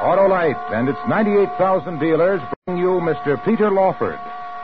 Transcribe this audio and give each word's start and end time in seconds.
Autolite 0.00 0.72
and 0.72 0.88
its 0.88 0.98
98,000 1.08 1.98
dealers 1.98 2.40
bring 2.66 2.76
you 2.76 3.00
Mr. 3.00 3.42
Peter 3.44 3.70
Lawford 3.70 4.18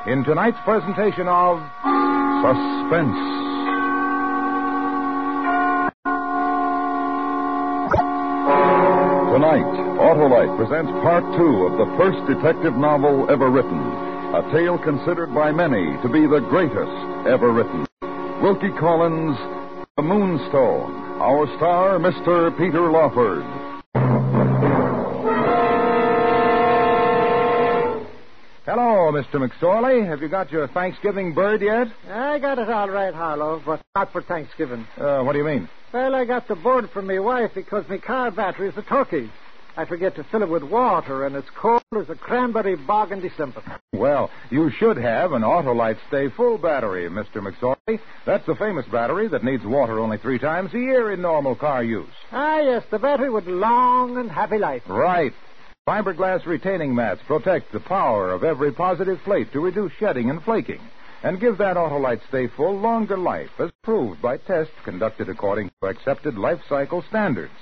in 0.07 0.25
tonight's 0.25 0.59
presentation 0.65 1.27
of 1.27 1.59
Suspense. 2.45 3.17
Tonight, 9.33 9.73
Autolite 9.97 10.55
presents 10.59 10.93
part 11.01 11.25
two 11.41 11.65
of 11.65 11.79
the 11.81 11.89
first 11.97 12.21
detective 12.29 12.77
novel 12.77 13.31
ever 13.31 13.49
written, 13.49 13.81
a 14.37 14.45
tale 14.53 14.77
considered 14.77 15.35
by 15.35 15.51
many 15.51 15.97
to 16.03 16.09
be 16.13 16.27
the 16.27 16.45
greatest 16.51 16.93
ever 17.27 17.51
written. 17.51 17.87
Wilkie 18.43 18.77
Collins' 18.79 19.39
The 19.97 20.03
Moonstone. 20.03 21.21
Our 21.21 21.47
star, 21.57 21.99
Mr. 21.99 22.57
Peter 22.59 22.91
Lawford. 22.91 23.62
Hello, 28.65 29.11
Mr. 29.11 29.45
McSorley. 29.45 30.07
Have 30.09 30.23
you 30.23 30.29
got 30.29 30.53
your 30.53 30.69
Thanksgiving 30.69 31.35
bird 31.35 31.63
yet? 31.63 31.89
I 32.09 32.39
got 32.39 32.61
it 32.61 32.71
all 32.71 32.89
right, 32.89 33.13
Harlow, 33.13 33.61
but 33.67 33.83
not 33.97 34.13
for 34.13 34.23
Thanksgiving. 34.23 34.87
Uh, 34.97 35.23
what 35.23 35.33
do 35.33 35.39
you 35.39 35.45
mean? 35.45 35.69
Well, 35.93 36.15
I 36.15 36.25
got 36.25 36.47
the 36.47 36.55
bird 36.55 36.89
from 36.91 37.09
my 37.09 37.19
wife 37.19 37.51
because 37.57 37.89
my 37.89 37.99
car 37.99 38.31
battery 38.31 38.69
is 38.69 38.77
a 38.77 38.83
turkey. 38.83 39.31
I 39.77 39.85
forget 39.85 40.15
to 40.15 40.25
fill 40.25 40.43
it 40.43 40.49
with 40.49 40.63
water, 40.63 41.27
and 41.27 41.35
it's 41.35 41.49
cold 41.57 41.83
as 41.99 42.09
a 42.09 42.15
cranberry 42.15 42.77
bog 42.77 43.11
in 43.11 43.21
December. 43.21 43.63
Well, 43.93 44.31
you 44.51 44.71
should 44.71 44.97
have 44.99 45.33
an 45.33 45.43
Autolite 45.43 45.99
Stay 46.07 46.29
Full 46.29 46.59
battery, 46.59 47.09
Mr. 47.09 47.37
McSorley. 47.43 47.99
That's 48.27 48.47
the 48.47 48.55
famous 48.55 48.87
battery 48.87 49.27
that 49.29 49.43
needs 49.43 49.65
water 49.65 49.99
only 49.99 50.19
three 50.19 50.39
times 50.39 50.73
a 50.73 50.79
year 50.79 51.11
in 51.11 51.21
normal 51.21 51.57
car 51.57 51.83
use. 51.83 52.07
Ah, 52.31 52.61
yes, 52.61 52.85
the 52.93 52.99
battery 53.01 53.31
with 53.31 53.47
long 53.47 54.19
and 54.19 54.31
happy 54.31 54.59
life. 54.59 54.83
Right. 54.87 55.33
Fiberglass 55.89 56.47
retaining 56.47 56.95
mats 56.95 57.21
protect 57.27 57.73
the 57.73 57.81
power 57.81 58.31
of 58.31 58.45
every 58.45 58.71
positive 58.71 59.19
plate 59.25 59.51
to 59.51 59.59
reduce 59.59 59.91
shedding 59.95 60.31
and 60.31 60.41
flaking 60.41 60.81
and 61.25 61.41
give 61.41 61.59
that 61.59 61.77
Autolite 61.77 62.21
Stay 62.29 62.47
Full 62.47 62.79
longer 62.79 63.19
life 63.19 63.51
as 63.59 63.73
proved 63.83 64.23
by 64.23 64.37
tests 64.37 64.73
conducted 64.85 65.29
according 65.29 65.73
to 65.81 65.89
accepted 65.89 66.39
life 66.39 66.61
cycle 66.69 67.03
standards. 67.09 67.53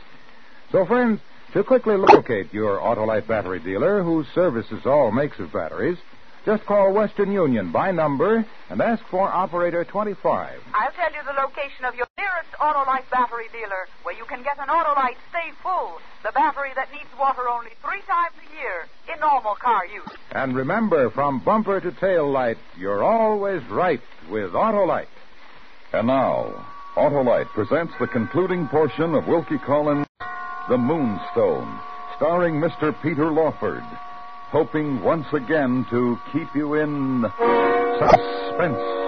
So, 0.70 0.84
friends, 0.84 1.22
to 1.54 1.64
quickly 1.64 1.96
locate 1.96 2.52
your 2.52 2.78
Autolite 2.78 3.26
battery 3.26 3.58
dealer 3.58 4.02
who 4.02 4.26
services 4.34 4.84
all 4.84 5.10
makes 5.10 5.38
of 5.38 5.50
batteries, 5.50 5.96
just 6.44 6.64
call 6.64 6.92
Western 6.92 7.32
Union 7.32 7.70
by 7.70 7.90
number 7.90 8.44
and 8.70 8.80
ask 8.80 9.02
for 9.10 9.28
operator 9.28 9.84
25. 9.84 10.60
I'll 10.74 10.92
tell 10.92 11.12
you 11.12 11.20
the 11.26 11.40
location 11.40 11.84
of 11.84 11.94
your 11.94 12.06
nearest 12.16 12.50
Autolite 12.58 13.08
battery 13.10 13.48
dealer, 13.52 13.88
where 14.02 14.16
you 14.16 14.24
can 14.24 14.42
get 14.42 14.58
an 14.58 14.68
Autolite 14.68 15.16
Stay 15.30 15.52
Full, 15.62 15.98
the 16.22 16.32
battery 16.32 16.70
that 16.76 16.90
needs 16.92 17.08
water 17.18 17.48
only 17.48 17.70
three 17.82 18.00
times 18.02 18.34
a 18.38 18.54
year 18.56 18.86
in 19.12 19.20
normal 19.20 19.54
car 19.54 19.86
use. 19.86 20.08
And 20.32 20.54
remember, 20.56 21.10
from 21.10 21.40
bumper 21.40 21.80
to 21.80 21.92
tail 21.92 22.30
light, 22.30 22.58
you're 22.78 23.04
always 23.04 23.62
right 23.70 24.00
with 24.30 24.52
Autolite. 24.52 25.06
And 25.92 26.06
now, 26.06 26.66
Autolite 26.96 27.48
presents 27.48 27.92
the 28.00 28.06
concluding 28.06 28.66
portion 28.68 29.14
of 29.14 29.26
Wilkie 29.26 29.58
Collins' 29.58 30.06
The 30.68 30.78
Moonstone, 30.78 31.78
starring 32.16 32.60
Mr. 32.60 32.94
Peter 33.02 33.30
Lawford, 33.30 33.82
hoping 34.50 35.02
once 35.02 35.26
again 35.32 35.86
to 35.90 36.18
keep 36.32 36.48
you 36.54 36.74
in 36.74 37.24
suspense. 37.98 39.00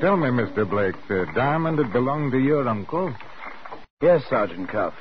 Tell 0.00 0.16
me, 0.18 0.28
Mr. 0.28 0.68
Blake, 0.68 0.96
the 1.08 1.26
diamond 1.34 1.78
had 1.78 1.92
belonged 1.92 2.32
to 2.32 2.38
your 2.38 2.68
uncle? 2.68 3.14
Yes, 4.02 4.22
Sergeant 4.28 4.68
Cuff. 4.68 4.92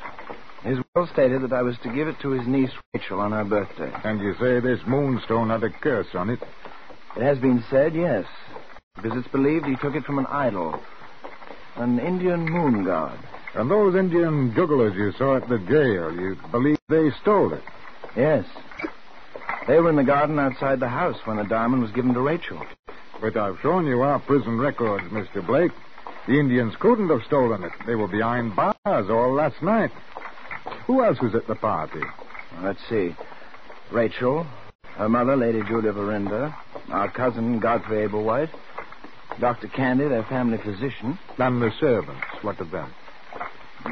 His 0.63 0.77
will 0.95 1.07
stated 1.07 1.41
that 1.41 1.51
I 1.51 1.61
was 1.61 1.77
to 1.83 1.93
give 1.93 2.07
it 2.07 2.15
to 2.21 2.29
his 2.29 2.47
niece 2.47 2.71
Rachel 2.93 3.19
on 3.19 3.33
her 3.33 3.43
birthday. 3.43 3.91
And 4.05 4.21
you 4.21 4.33
say 4.39 4.61
this 4.61 4.79
moonstone 4.87 5.49
had 5.49 5.63
a 5.63 5.69
curse 5.69 6.07
on 6.13 6.29
it? 6.29 6.39
It 7.15 7.21
has 7.21 7.37
been 7.37 7.63
said, 7.69 7.93
yes, 7.93 8.25
because 8.95 9.17
it's 9.17 9.27
believed 9.27 9.65
he 9.65 9.75
took 9.75 9.95
it 9.95 10.03
from 10.03 10.17
an 10.17 10.25
idol, 10.27 10.79
an 11.75 11.99
Indian 11.99 12.43
moon 12.45 12.83
god. 12.83 13.17
And 13.53 13.69
those 13.69 13.95
Indian 13.95 14.53
jugglers 14.55 14.95
you 14.95 15.11
saw 15.11 15.37
at 15.37 15.47
the 15.47 15.59
jail, 15.59 16.11
you 16.11 16.35
believe 16.51 16.79
they 16.89 17.11
stole 17.21 17.53
it? 17.53 17.63
Yes. 18.15 18.45
They 19.67 19.79
were 19.79 19.89
in 19.89 19.95
the 19.95 20.03
garden 20.03 20.39
outside 20.39 20.79
the 20.79 20.89
house 20.89 21.17
when 21.25 21.37
the 21.37 21.43
diamond 21.43 21.83
was 21.83 21.91
given 21.91 22.13
to 22.15 22.21
Rachel. 22.21 22.65
But 23.21 23.37
I've 23.37 23.59
shown 23.61 23.85
you 23.85 24.01
our 24.01 24.19
prison 24.19 24.57
records, 24.57 25.05
Mr. 25.05 25.45
Blake. 25.45 25.71
The 26.27 26.39
Indians 26.39 26.73
couldn't 26.79 27.09
have 27.09 27.21
stolen 27.27 27.63
it. 27.63 27.71
They 27.85 27.95
were 27.95 28.07
behind 28.07 28.55
bars 28.55 28.73
all 28.85 29.33
last 29.33 29.61
night. 29.61 29.91
Who 30.87 31.03
else 31.03 31.21
was 31.21 31.35
at 31.35 31.47
the 31.47 31.55
party? 31.55 32.01
Let's 32.61 32.79
see. 32.89 33.15
Rachel, 33.91 34.47
her 34.97 35.09
mother, 35.09 35.35
Lady 35.35 35.61
Julia 35.63 35.91
Verinder, 35.91 36.53
our 36.89 37.09
cousin, 37.11 37.59
Godfrey 37.59 38.07
Ablewhite, 38.07 38.51
Dr. 39.39 39.67
Candy, 39.67 40.07
their 40.07 40.23
family 40.23 40.57
physician, 40.57 41.17
And 41.37 41.61
the 41.61 41.71
servants. 41.79 42.23
What 42.41 42.59
of 42.59 42.71
them? 42.71 42.93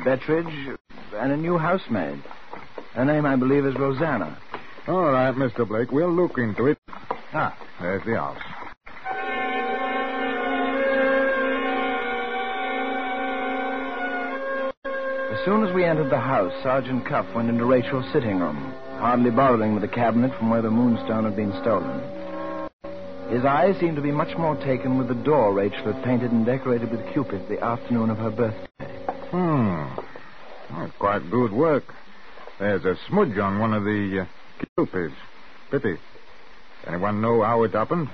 Betteridge, 0.05 0.77
and 1.15 1.31
a 1.31 1.37
new 1.37 1.57
housemaid. 1.57 2.21
Her 2.93 3.05
name, 3.05 3.25
I 3.25 3.35
believe, 3.35 3.65
is 3.65 3.75
Rosanna. 3.75 4.37
All 4.87 5.11
right, 5.11 5.33
Mr. 5.33 5.67
Blake. 5.67 5.91
We'll 5.91 6.13
look 6.13 6.37
into 6.37 6.67
it. 6.67 6.77
Ah, 7.33 7.57
there's 7.79 8.03
the 8.05 8.15
house. 8.15 8.50
Soon 15.45 15.63
as 15.63 15.73
we 15.73 15.83
entered 15.85 16.09
the 16.09 16.19
house, 16.19 16.53
Sergeant 16.61 17.05
Cuff 17.05 17.25
went 17.33 17.49
into 17.49 17.65
Rachel's 17.65 18.05
sitting 18.13 18.39
room, 18.39 18.73
hardly 18.97 19.31
bothering 19.31 19.73
with 19.73 19.81
the 19.81 19.87
cabinet 19.87 20.31
from 20.37 20.49
where 20.49 20.61
the 20.61 20.69
moonstone 20.69 21.23
had 21.23 21.35
been 21.35 21.53
stolen. 21.61 22.01
His 23.29 23.45
eyes 23.45 23.79
seemed 23.79 23.95
to 23.95 24.01
be 24.01 24.11
much 24.11 24.37
more 24.37 24.55
taken 24.57 24.97
with 24.97 25.07
the 25.07 25.23
door 25.23 25.53
Rachel 25.53 25.93
had 25.93 26.03
painted 26.03 26.31
and 26.31 26.45
decorated 26.45 26.91
with 26.91 27.13
Cupid 27.13 27.47
the 27.47 27.63
afternoon 27.63 28.09
of 28.09 28.17
her 28.17 28.29
birthday. 28.29 28.67
Hmm. 29.31 29.85
That's 30.77 30.91
quite 30.99 31.31
good 31.31 31.53
work. 31.53 31.85
There's 32.59 32.85
a 32.85 32.95
smudge 33.07 33.37
on 33.37 33.59
one 33.59 33.73
of 33.73 33.83
the 33.83 34.27
uh, 34.27 34.65
cupids. 34.75 35.15
Pity. 35.71 35.97
Anyone 36.85 37.21
know 37.21 37.41
how 37.41 37.63
it 37.63 37.71
happened? 37.71 38.09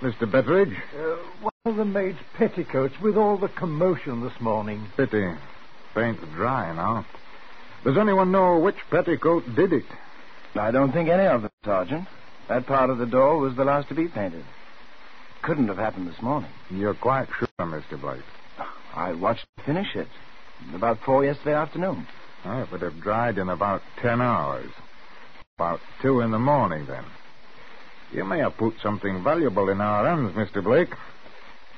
Mr. 0.00 0.30
Bettridge? 0.30 0.76
Uh, 0.94 1.16
one 1.40 1.52
of 1.64 1.76
the 1.76 1.84
maid's 1.84 2.18
petticoats 2.36 2.94
with 3.00 3.16
all 3.16 3.38
the 3.38 3.48
commotion 3.48 4.22
this 4.22 4.40
morning. 4.40 4.88
Pity. 4.96 5.32
Paint's 5.98 6.22
dry 6.36 6.72
now. 6.72 7.04
Does 7.82 7.98
anyone 7.98 8.30
know 8.30 8.60
which 8.60 8.76
petticoat 8.88 9.42
did 9.56 9.72
it? 9.72 9.84
I 10.54 10.70
don't 10.70 10.92
think 10.92 11.08
any 11.08 11.26
of 11.26 11.42
them, 11.42 11.50
Sergeant. 11.64 12.06
That 12.48 12.66
part 12.66 12.90
of 12.90 12.98
the 12.98 13.06
door 13.06 13.38
was 13.38 13.56
the 13.56 13.64
last 13.64 13.88
to 13.88 13.96
be 13.96 14.06
painted. 14.06 14.44
Couldn't 15.42 15.66
have 15.66 15.76
happened 15.76 16.08
this 16.08 16.22
morning. 16.22 16.50
You're 16.70 16.94
quite 16.94 17.28
sure, 17.36 17.48
Mr. 17.58 18.00
Blake. 18.00 18.22
I 18.94 19.12
watched 19.12 19.44
finish 19.66 19.96
it. 19.96 20.06
About 20.72 21.00
four 21.00 21.24
yesterday 21.24 21.54
afternoon. 21.54 22.06
Oh, 22.44 22.62
it 22.62 22.70
would 22.70 22.82
have 22.82 23.00
dried 23.00 23.36
in 23.36 23.48
about 23.48 23.82
ten 24.00 24.20
hours. 24.20 24.70
About 25.58 25.80
two 26.00 26.20
in 26.20 26.30
the 26.30 26.38
morning, 26.38 26.86
then. 26.86 27.04
You 28.12 28.24
may 28.24 28.38
have 28.38 28.56
put 28.56 28.74
something 28.80 29.24
valuable 29.24 29.68
in 29.68 29.80
our 29.80 30.06
hands, 30.06 30.32
Mr. 30.36 30.62
Blake. 30.62 30.94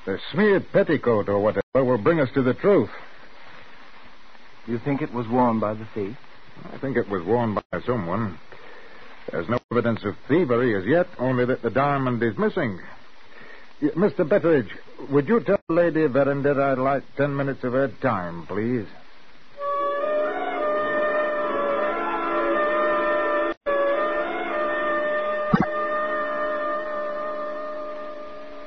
The 0.04 0.18
smeared 0.30 0.70
petticoat 0.72 1.30
or 1.30 1.40
whatever 1.40 1.84
will 1.84 1.96
bring 1.96 2.20
us 2.20 2.28
to 2.34 2.42
the 2.42 2.54
truth. 2.54 2.90
You 4.66 4.78
think 4.78 5.02
it 5.02 5.12
was 5.12 5.26
worn 5.28 5.58
by 5.58 5.74
the 5.74 5.86
thief? 5.94 6.16
I 6.72 6.78
think 6.78 6.96
it 6.96 7.08
was 7.08 7.24
worn 7.24 7.54
by 7.54 7.80
someone. 7.86 8.38
There's 9.30 9.48
no 9.48 9.58
evidence 9.72 10.04
of 10.04 10.14
thievery 10.28 10.76
as 10.76 10.84
yet, 10.86 11.06
only 11.18 11.44
that 11.46 11.62
the 11.62 11.70
diamond 11.70 12.22
is 12.22 12.36
missing. 12.38 12.78
Mr. 13.82 14.28
Betteridge, 14.28 14.70
would 15.10 15.28
you 15.28 15.40
tell 15.40 15.58
Lady 15.68 16.06
Verinder 16.06 16.60
I'd 16.60 16.78
like 16.78 17.02
ten 17.16 17.34
minutes 17.34 17.64
of 17.64 17.72
her 17.72 17.88
time, 17.88 18.46
please? 18.46 18.86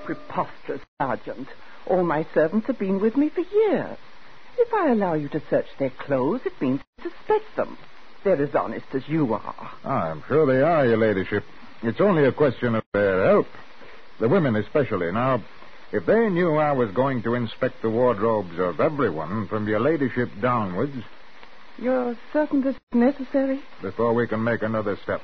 Preposterous, 0.06 0.81
Sergeant. 1.01 1.48
All 1.88 2.04
my 2.04 2.25
servants 2.34 2.68
have 2.68 2.80
been 2.80 3.00
with 3.00 3.16
me 3.16 3.30
for 3.30 3.42
years. 3.42 3.98
If 4.58 4.74
I 4.74 4.92
allow 4.92 5.14
you 5.14 5.30
to 5.30 5.42
search 5.50 5.68
their 5.80 5.90
clothes, 5.92 6.42
it 6.46 6.60
means 6.62 6.82
to 7.02 7.10
suspect 7.10 7.56
them. 7.56 7.78
They're 8.24 8.42
as 8.42 8.56
honest 8.56 8.86
as 8.96 9.04
you 9.08 9.34
are. 9.34 9.72
Ah, 9.84 10.12
I'm 10.12 10.24
sure 10.28 10.46
they 10.46 10.62
are, 10.62 10.86
Your 10.86 10.98
Ladyship. 10.98 11.44
It's 11.84 12.00
only 12.00 12.26
a 12.26 12.32
question 12.32 12.76
of 12.76 12.84
their 12.94 13.26
help. 13.26 13.48
The 14.20 14.30
women 14.30 14.56
especially. 14.56 15.12
Now, 15.12 15.44
if 15.92 16.06
they 16.06 16.30
knew 16.30 16.56
I 16.56 16.72
was 16.72 16.90
going 16.92 17.22
to 17.24 17.34
inspect 17.36 17.82
the 17.82 17.90
wardrobes 17.90 18.58
of 18.60 18.80
everyone, 18.80 19.48
from 19.50 19.68
Your 19.68 19.82
Ladyship 19.82 20.30
downwards, 20.42 20.96
You're 21.80 22.16
certain 22.32 22.62
this 22.62 22.76
is 22.76 22.82
necessary? 22.94 23.60
before 23.82 24.14
we 24.14 24.28
can 24.28 24.42
make 24.44 24.62
another 24.62 24.98
step. 25.04 25.22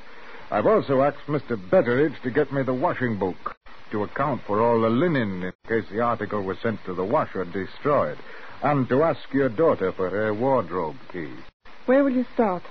I've 0.52 0.66
also 0.66 1.02
asked 1.02 1.28
Mr. 1.28 1.56
Betteridge 1.70 2.22
to 2.24 2.32
get 2.32 2.52
me 2.52 2.64
the 2.64 2.74
washing 2.74 3.18
book 3.20 3.56
to 3.92 4.04
account 4.04 4.42
for 4.46 4.62
all 4.62 4.82
the 4.82 4.90
linen 4.90 5.44
in 5.44 5.54
case 5.68 5.90
the 5.92 6.02
article 6.02 6.42
was 6.42 6.58
sent 6.62 6.84
to 6.86 6.94
the 6.94 7.04
washer 7.04 7.46
destroyed, 7.46 8.18
and 8.64 8.88
to 8.90 9.04
ask 9.04 9.34
your 9.34 9.50
daughter 9.50 9.92
for 9.92 10.10
her 10.10 10.34
wardrobe 10.34 10.98
keys. 11.12 11.40
Where 11.86 12.04
will 12.04 12.12
you 12.12 12.26
start? 12.34 12.64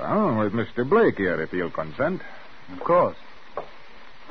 Oh, 0.00 0.38
with 0.38 0.52
Mr. 0.52 0.88
Blake 0.88 1.16
here, 1.16 1.40
if 1.42 1.50
he'll 1.50 1.70
consent. 1.70 2.20
Of 2.72 2.80
course. 2.80 3.16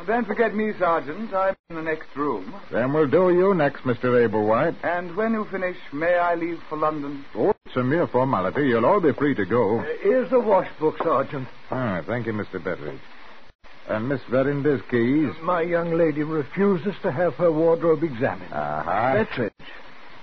Don't 0.06 0.28
forget 0.28 0.54
me, 0.54 0.72
Sergeant. 0.78 1.34
I'm 1.34 1.56
in 1.70 1.76
the 1.76 1.82
next 1.82 2.16
room. 2.16 2.54
Then 2.72 2.94
we'll 2.94 3.08
do 3.08 3.32
you 3.32 3.54
next, 3.56 3.82
Mr. 3.82 4.06
Ablewhite. 4.28 4.76
And 4.84 5.16
when 5.16 5.34
you 5.34 5.46
finish, 5.46 5.76
may 5.92 6.16
I 6.16 6.36
leave 6.36 6.60
for 6.70 6.78
London? 6.78 7.26
Oh, 7.36 7.54
it's 7.66 7.76
a 7.76 7.84
mere 7.84 8.08
formality. 8.08 8.68
You'll 8.68 8.86
all 8.86 9.02
be 9.02 9.12
free 9.14 9.34
to 9.36 9.46
go. 9.46 9.84
Here's 10.02 10.30
the 10.30 10.40
wash 10.40 10.70
book, 10.80 10.98
Sergeant. 11.04 11.48
Ah, 11.72 12.04
thank 12.06 12.28
you, 12.28 12.34
Mr. 12.34 12.64
Betteridge. 12.64 13.00
And 13.90 14.08
Miss 14.08 14.22
Verinder's 14.30 14.82
keys? 14.92 15.34
My 15.42 15.62
young 15.62 15.98
lady 15.98 16.22
refuses 16.22 16.94
to 17.02 17.12
have 17.12 17.34
her 17.36 17.52
wardrobe 17.52 18.04
examined. 18.04 18.54
Uh-huh. 18.54 19.26
Betteridge. 19.26 19.52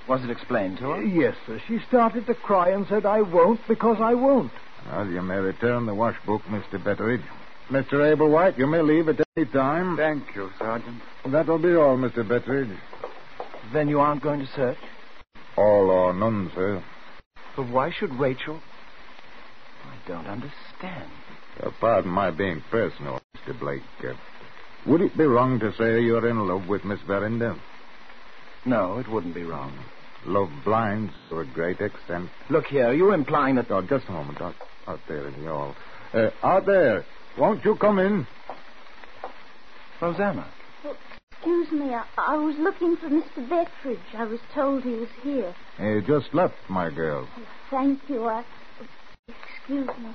Was 0.09 0.23
it 0.23 0.31
explained 0.31 0.79
to 0.79 0.91
her? 0.91 1.03
Yes, 1.03 1.35
sir. 1.47 1.61
She 1.67 1.79
started 1.89 2.27
to 2.27 2.35
cry 2.35 2.71
and 2.71 2.87
said, 2.89 3.07
I 3.07 3.23
won't 3.23 3.61
because 3.67 3.97
I 4.01 4.15
won't. 4.15 4.53
Well, 4.87 5.07
you 5.07 5.23
may 5.23 5.37
return 5.37 5.87
the 5.87 5.95
wash 5.95 6.17
book, 6.27 6.43
Mr. 6.43 6.83
Betteridge. 6.83 7.25
Mr. 7.71 7.95
Ablewhite, 7.95 8.59
you 8.59 8.67
may 8.67 8.83
leave 8.83 9.09
at 9.09 9.21
any 9.37 9.47
time. 9.47 9.97
Thank 9.97 10.35
you, 10.35 10.51
Sergeant. 10.59 11.01
That'll 11.25 11.59
be 11.59 11.75
all, 11.75 11.97
Mr. 11.97 12.27
Betteridge. 12.27 12.77
Then 13.73 13.89
you 13.89 14.01
aren't 14.01 14.23
going 14.23 14.41
to 14.41 14.47
search? 14.55 14.77
All 15.57 15.89
or 15.89 16.13
none, 16.13 16.51
sir. 16.55 16.83
But 17.57 17.69
why 17.71 17.91
should 17.91 18.13
Rachel? 18.15 18.61
I 19.85 20.09
don't 20.09 20.27
understand. 20.27 21.11
Uh, 21.63 21.71
pardon 21.81 22.11
my 22.11 22.31
being 22.31 22.63
personal, 22.71 23.21
Mr. 23.37 23.59
Blake. 23.59 23.83
Uh, 24.07 24.13
would 24.87 25.01
it 25.01 25.17
be 25.17 25.25
wrong 25.25 25.61
to 25.61 25.73
say 25.79 26.03
you're 26.03 26.29
in 26.29 26.47
love 26.47 26.69
with 26.69 26.85
Miss 26.85 27.01
Verinder? 27.07 27.57
No, 28.67 28.99
it 28.99 29.09
wouldn't 29.09 29.35
be 29.35 29.45
wrong. 29.45 29.73
Love 30.27 30.51
blinds 30.65 31.13
to 31.29 31.41
a 31.41 31.45
great 31.45 31.81
extent. 31.81 32.31
Look 32.49 32.67
here, 32.67 32.89
are 32.89 32.95
you're 32.95 33.13
implying 33.13 33.57
that. 33.57 33.71
Oh, 33.71 33.83
just 33.83 34.09
a 34.09 34.13
moment. 34.13 34.41
Out, 34.41 34.55
out 34.89 35.01
there 35.07 35.29
in 35.29 35.45
the 35.45 35.51
hall. 35.51 35.75
Uh, 36.15 36.31
out 36.43 36.65
there. 36.67 37.05
Won't 37.39 37.65
you 37.65 37.77
come 37.77 37.99
in? 37.99 38.27
Rosanna. 40.01 40.47
Excuse 41.33 41.73
me, 41.73 41.93
I, 41.93 42.05
I 42.17 42.37
was 42.37 42.57
looking 42.59 42.97
for 42.97 43.09
Mr. 43.09 43.47
Betteridge. 43.47 44.15
I 44.17 44.25
was 44.25 44.41
told 44.55 44.83
he 44.83 44.95
was 44.95 45.09
here. 45.23 45.55
He 45.79 46.01
just 46.07 46.33
left, 46.33 46.55
my 46.71 46.89
girl. 46.89 47.29
Thank 47.71 48.01
you. 48.09 48.25
I. 48.25 48.45
Excuse 49.29 49.89
me. 49.99 50.11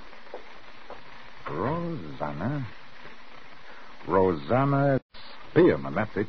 Rosanna. 1.51 2.67
Rosanna 4.07 4.99
Spearman, 5.51 5.93
that's 5.93 6.17
it. 6.17 6.27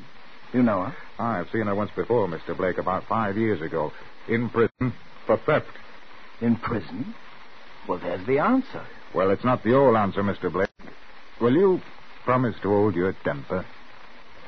You 0.52 0.62
know 0.62 0.84
her? 0.84 0.96
I've 1.22 1.48
seen 1.50 1.66
her 1.66 1.74
once 1.74 1.90
before, 1.94 2.26
Mr. 2.28 2.56
Blake, 2.56 2.78
about 2.78 3.06
five 3.06 3.36
years 3.36 3.60
ago. 3.60 3.92
In 4.28 4.48
prison 4.50 4.92
for 5.26 5.36
theft. 5.46 5.66
In 6.40 6.56
prison? 6.56 7.14
Well, 7.88 7.98
there's 7.98 8.26
the 8.26 8.38
answer. 8.38 8.84
Well, 9.14 9.30
it's 9.30 9.44
not 9.44 9.62
the 9.62 9.74
old 9.74 9.96
answer, 9.96 10.22
Mr. 10.22 10.52
Blake. 10.52 10.68
Will 11.40 11.54
you 11.54 11.80
promise 12.24 12.54
to 12.62 12.68
hold 12.68 12.94
your 12.94 13.12
temper? 13.24 13.64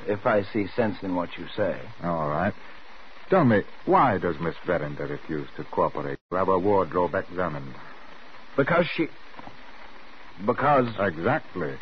If 0.06 0.26
I 0.26 0.42
see 0.52 0.66
sense 0.74 0.96
in 1.02 1.14
what 1.14 1.30
you 1.38 1.46
say. 1.56 1.80
All 2.02 2.28
right. 2.28 2.54
Tell 3.30 3.44
me, 3.44 3.62
why 3.86 4.18
does 4.18 4.36
Miss 4.40 4.54
Verinder 4.66 5.06
refuse 5.06 5.48
to 5.56 5.64
cooperate 5.64 6.18
to 6.30 6.36
have 6.36 6.48
her 6.48 6.58
wardrobe 6.58 7.14
examined? 7.14 7.74
Because 8.56 8.86
she. 8.94 9.08
Because. 10.44 10.88
Exactly. 10.98 11.74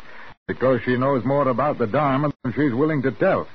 Because 0.47 0.81
she 0.85 0.95
knows 0.97 1.25
more 1.25 1.47
about 1.47 1.77
the 1.77 1.87
diamond 1.87 2.33
than 2.43 2.53
she's 2.53 2.73
willing 2.73 3.01
to 3.01 3.11
tell. 3.11 3.47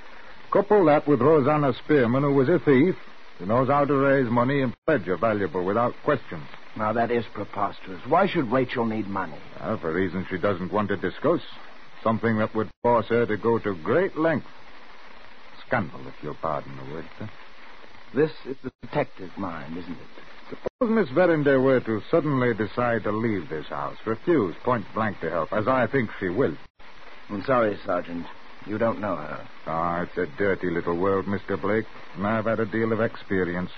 Couple 0.57 0.87
that 0.87 1.07
with 1.07 1.21
Rosanna 1.21 1.75
Spearman, 1.85 2.23
who 2.23 2.33
was 2.33 2.49
a 2.49 2.59
thief, 2.59 2.97
who 3.39 3.45
knows 3.45 3.69
how 3.69 3.85
to 3.85 3.95
raise 3.95 4.27
money 4.31 4.63
and 4.63 4.75
pledge 4.87 5.07
a 5.07 5.19
valuable 5.19 5.63
without 5.63 5.93
questions. 6.03 6.47
Now, 6.79 6.95
that 6.95 7.11
is 7.11 7.27
preposterous. 7.35 8.01
Why 8.09 8.27
should 8.27 8.51
Rachel 8.51 8.87
need 8.87 9.07
money? 9.07 9.37
Well, 9.61 9.77
for 9.77 9.93
reasons 9.93 10.29
she 10.31 10.39
doesn't 10.39 10.73
want 10.73 10.89
to 10.89 10.97
discuss. 10.97 11.43
Something 12.03 12.39
that 12.39 12.55
would 12.55 12.71
force 12.83 13.05
her 13.09 13.27
to 13.27 13.37
go 13.37 13.59
to 13.59 13.75
great 13.75 14.17
lengths. 14.17 14.49
Scandal, 15.67 16.01
if 16.09 16.15
you'll 16.23 16.39
pardon 16.41 16.75
the 16.79 16.95
word, 16.95 17.05
sir. 17.19 17.29
This 18.15 18.33
is 18.47 18.57
the 18.65 18.73
detective's 18.81 19.37
mind, 19.37 19.77
isn't 19.77 19.93
it? 19.93 19.99
Suppose 20.49 20.91
Miss 20.91 21.11
Verinder 21.11 21.61
were 21.61 21.81
to 21.81 22.01
suddenly 22.11 22.55
decide 22.55 23.03
to 23.03 23.13
leave 23.13 23.51
this 23.51 23.67
house, 23.67 23.99
refuse 24.07 24.55
point 24.65 24.87
blank 24.95 25.21
to 25.21 25.29
help, 25.29 25.53
as 25.53 25.69
I 25.69 25.87
think 25.87 26.09
she 26.19 26.31
will. 26.31 26.57
I'm 27.29 27.45
sorry, 27.45 27.79
Sergeant. 27.85 28.25
You 28.67 28.79
don't 28.79 29.01
know 29.01 29.15
her. 29.15 29.47
Ah, 29.67 30.03
it's 30.03 30.17
a 30.19 30.27
dirty 30.37 30.71
little 30.71 30.97
world, 30.97 31.27
Mr. 31.27 31.61
Blake, 31.61 31.85
and 32.17 32.27
I've 32.27 32.47
had 32.47 32.59
a 32.59 32.67
deal 32.67 32.93
of 32.93 33.01
experience. 33.01 33.71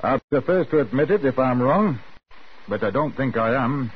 I'll 0.00 0.18
be 0.18 0.36
the 0.38 0.42
first 0.42 0.70
to 0.70 0.80
admit 0.80 1.10
it 1.10 1.24
if 1.24 1.38
I'm 1.38 1.60
wrong, 1.60 1.98
but 2.68 2.84
I 2.84 2.90
don't 2.90 3.16
think 3.16 3.36
I 3.36 3.54
am. 3.54 3.90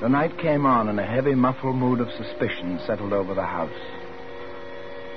The 0.00 0.08
night 0.08 0.38
came 0.38 0.64
on, 0.64 0.88
and 0.88 1.00
a 1.00 1.04
heavy, 1.04 1.34
muffled 1.34 1.76
mood 1.76 2.00
of 2.00 2.08
suspicion 2.12 2.80
settled 2.86 3.12
over 3.12 3.34
the 3.34 3.42
house. 3.42 3.70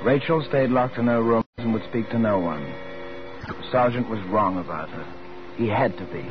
Rachel 0.04 0.44
stayed 0.50 0.72
locked 0.72 0.98
in 0.98 1.08
her 1.08 1.22
room 1.22 1.46
and 1.58 1.72
would 1.74 1.84
speak 1.90 2.10
to 2.10 2.20
no 2.20 2.40
one. 2.40 2.64
The 3.48 3.72
sergeant 3.72 4.10
was 4.10 4.20
wrong 4.24 4.58
about 4.58 4.90
her. 4.90 5.06
He 5.56 5.68
had 5.68 5.96
to 5.98 6.06
be. 6.06 6.26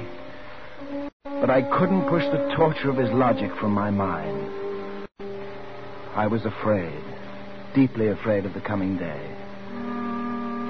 But 1.25 1.51
I 1.51 1.63
couldn't 1.63 2.09
push 2.09 2.25
the 2.27 2.53
torture 2.57 2.91
of 2.91 2.97
his 2.97 3.11
logic 3.11 3.51
from 3.57 3.73
my 3.73 3.91
mind. 3.91 4.51
I 6.15 6.27
was 6.27 6.45
afraid, 6.45 7.03
deeply 7.75 8.09
afraid 8.09 8.45
of 8.45 8.55
the 8.55 8.61
coming 8.61 8.97
day. 8.97 9.21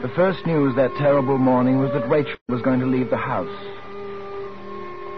The 0.02 0.12
first 0.14 0.46
news 0.46 0.74
that 0.76 0.90
terrible 0.98 1.38
morning 1.38 1.78
was 1.78 1.92
that 1.92 2.08
Rachel 2.08 2.38
was 2.48 2.62
going 2.62 2.80
to 2.80 2.86
leave 2.86 3.10
the 3.10 3.16
house. 3.16 3.48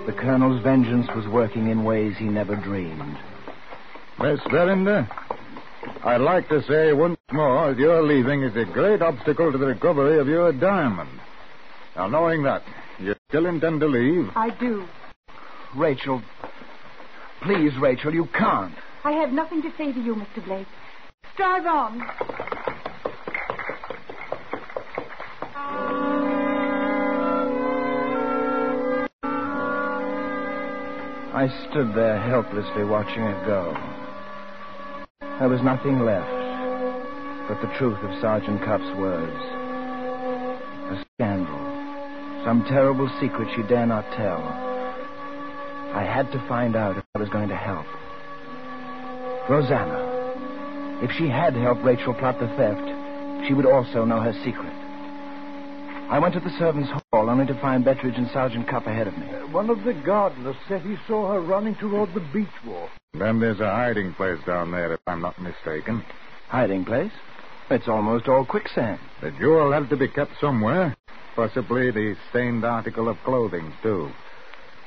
The 0.06 0.12
colonel's 0.12 0.62
vengeance 0.62 1.06
was 1.14 1.26
working 1.28 1.70
in 1.70 1.84
ways 1.84 2.16
he 2.18 2.26
never 2.26 2.56
dreamed. 2.56 3.18
Miss 4.18 4.40
Verinder, 4.50 5.08
I'd 6.02 6.20
like 6.20 6.48
to 6.50 6.62
say 6.64 6.92
once 6.92 7.16
more 7.32 7.72
that 7.72 7.78
your 7.78 8.02
leaving 8.02 8.42
is 8.42 8.54
a 8.56 8.70
great 8.70 9.00
obstacle 9.00 9.50
to 9.52 9.58
the 9.58 9.66
recovery 9.66 10.18
of 10.18 10.28
your 10.28 10.52
diamond. 10.52 11.20
Now, 11.96 12.08
knowing 12.08 12.42
that, 12.42 12.62
still 13.34 13.46
intend 13.46 13.80
to 13.80 13.86
leave? 13.88 14.30
I 14.36 14.50
do. 14.60 14.86
Rachel, 15.74 16.22
please, 17.42 17.72
Rachel, 17.80 18.14
you 18.14 18.26
can't. 18.26 18.72
I 19.02 19.10
have 19.10 19.32
nothing 19.32 19.60
to 19.62 19.72
say 19.76 19.92
to 19.92 20.00
you, 20.00 20.14
Mr. 20.14 20.44
Blake. 20.44 20.68
Drive 21.36 21.66
on. 21.66 22.00
I 31.34 31.48
stood 31.68 31.92
there 31.92 32.20
helplessly 32.20 32.84
watching 32.84 33.22
her 33.24 33.42
go. 33.44 33.76
There 35.40 35.48
was 35.48 35.60
nothing 35.62 35.98
left 35.98 36.30
but 37.48 37.60
the 37.60 37.76
truth 37.78 37.98
of 37.98 38.20
Sergeant 38.20 38.62
Cuff's 38.62 38.96
words. 38.96 39.36
A 40.92 41.04
scandal. 41.16 41.63
Some 42.44 42.64
terrible 42.68 43.08
secret 43.20 43.48
she 43.56 43.62
dare 43.62 43.86
not 43.86 44.04
tell. 44.12 44.38
I 45.94 46.04
had 46.04 46.30
to 46.32 46.46
find 46.46 46.76
out 46.76 46.98
if 46.98 47.04
I 47.14 47.18
was 47.18 47.30
going 47.30 47.48
to 47.48 47.56
help. 47.56 47.86
Rosanna. 49.48 51.00
If 51.02 51.10
she 51.12 51.28
had 51.28 51.54
helped 51.54 51.82
Rachel 51.84 52.14
plot 52.14 52.38
the 52.38 52.48
theft, 52.48 53.46
she 53.48 53.54
would 53.54 53.66
also 53.66 54.04
know 54.04 54.20
her 54.20 54.32
secret. 54.44 54.72
I 56.10 56.18
went 56.18 56.34
to 56.34 56.40
the 56.40 56.54
servants' 56.58 56.90
hall 56.90 57.30
only 57.30 57.46
to 57.46 57.60
find 57.60 57.84
Betteridge 57.84 58.18
and 58.18 58.28
Sergeant 58.30 58.68
Cuff 58.68 58.86
ahead 58.86 59.08
of 59.08 59.16
me. 59.16 59.26
Uh, 59.26 59.46
one 59.48 59.70
of 59.70 59.82
the 59.84 59.94
gardeners 59.94 60.56
said 60.68 60.82
he 60.82 60.96
saw 61.08 61.32
her 61.32 61.40
running 61.40 61.74
toward 61.76 62.12
the 62.12 62.20
beach 62.32 62.46
wall. 62.66 62.88
Then 63.14 63.40
there's 63.40 63.60
a 63.60 63.70
hiding 63.70 64.12
place 64.12 64.38
down 64.46 64.70
there, 64.70 64.92
if 64.92 65.00
I'm 65.06 65.22
not 65.22 65.40
mistaken. 65.40 66.04
Hiding 66.48 66.84
place? 66.84 67.12
It's 67.70 67.88
almost 67.88 68.28
all 68.28 68.44
quicksand. 68.44 69.00
The 69.22 69.30
jewel 69.30 69.72
had 69.72 69.88
to 69.88 69.96
be 69.96 70.08
kept 70.08 70.32
somewhere. 70.40 70.94
Possibly 71.34 71.90
the 71.90 72.16
stained 72.30 72.64
article 72.64 73.08
of 73.08 73.16
clothing, 73.24 73.72
too. 73.82 74.08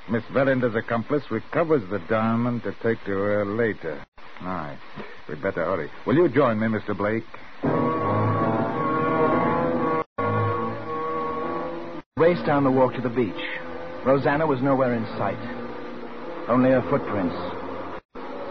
Miss 0.09 0.23
Verinder's 0.31 0.75
accomplice 0.75 1.23
recovers 1.29 1.83
the 1.89 1.99
diamond 2.07 2.63
to 2.63 2.71
take 2.81 3.03
to 3.03 3.11
her 3.11 3.45
later. 3.45 4.01
Aye. 4.41 4.77
We'd 5.27 5.41
better 5.41 5.65
hurry. 5.65 5.89
Will 6.05 6.15
you 6.15 6.29
join 6.29 6.57
me, 6.59 6.67
Mr. 6.67 6.95
Blake? 6.97 7.25
Raced 12.15 12.45
down 12.45 12.63
the 12.63 12.71
walk 12.71 12.95
to 12.95 13.01
the 13.01 13.09
beach. 13.09 13.33
Rosanna 14.05 14.47
was 14.47 14.61
nowhere 14.61 14.93
in 14.93 15.05
sight. 15.17 15.37
Only 16.47 16.69
her 16.69 16.81
footprints. 16.89 17.35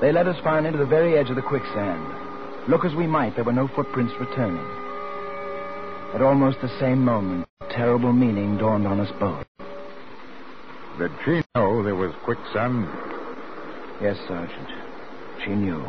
They 0.02 0.12
led 0.12 0.28
us 0.28 0.36
finally 0.44 0.72
to 0.72 0.78
the 0.78 0.84
very 0.84 1.16
edge 1.16 1.30
of 1.30 1.36
the 1.36 1.42
quicksand. 1.42 2.68
Look 2.68 2.84
as 2.84 2.94
we 2.94 3.06
might, 3.06 3.34
there 3.36 3.44
were 3.44 3.54
no 3.54 3.68
footprints 3.68 4.12
returning. 4.20 4.85
At 6.14 6.22
almost 6.22 6.60
the 6.62 6.78
same 6.80 7.04
moment, 7.04 7.46
a 7.60 7.66
terrible 7.72 8.12
meaning 8.12 8.56
dawned 8.56 8.86
on 8.86 9.00
us 9.00 9.12
both. 9.20 9.44
Did 10.98 11.10
she 11.24 11.42
know 11.54 11.82
there 11.82 11.94
was 11.94 12.14
quicksand? 12.24 12.88
Yes, 14.00 14.16
Sergeant. 14.26 14.68
She 15.44 15.50
knew. 15.50 15.84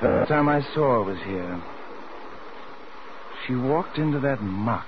First 0.00 0.28
time 0.28 0.48
I 0.48 0.60
saw 0.74 0.94
her 0.94 1.02
was 1.02 1.18
here. 1.24 1.62
She 3.46 3.54
walked 3.54 3.98
into 3.98 4.20
that 4.20 4.42
muck 4.42 4.86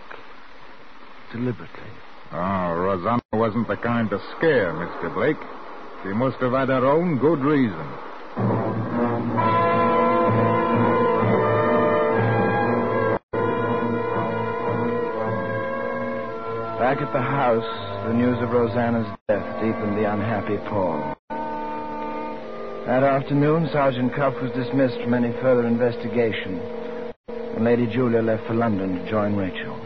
deliberately. 1.33 1.91
Oh, 2.33 2.75
Rosanna 2.75 3.23
wasn't 3.33 3.69
the 3.69 3.77
kind 3.77 4.11
to 4.11 4.19
scare, 4.37 4.73
Mr. 4.73 5.15
Blake. 5.15 5.37
She 6.03 6.11
must 6.11 6.37
have 6.39 6.53
had 6.53 6.69
her 6.69 6.85
own 6.85 7.19
good 7.19 7.41
reason. 7.41 7.87
Back 16.97 17.09
at 17.09 17.13
the 17.13 17.21
house, 17.21 18.07
the 18.09 18.15
news 18.15 18.41
of 18.41 18.49
Rosanna's 18.49 19.07
death 19.29 19.45
deepened 19.61 19.99
the 19.99 20.11
unhappy 20.11 20.57
pall. 20.71 21.15
That 22.87 23.03
afternoon, 23.03 23.69
Sergeant 23.71 24.15
Cuff 24.15 24.33
was 24.41 24.51
dismissed 24.53 24.97
from 25.05 25.13
any 25.13 25.31
further 25.43 25.67
investigation, 25.67 26.59
and 27.29 27.65
Lady 27.67 27.87
Julia 27.87 28.23
left 28.23 28.47
for 28.47 28.55
London 28.55 28.97
to 28.97 29.11
join 29.11 29.37
Rachel. 29.37 29.77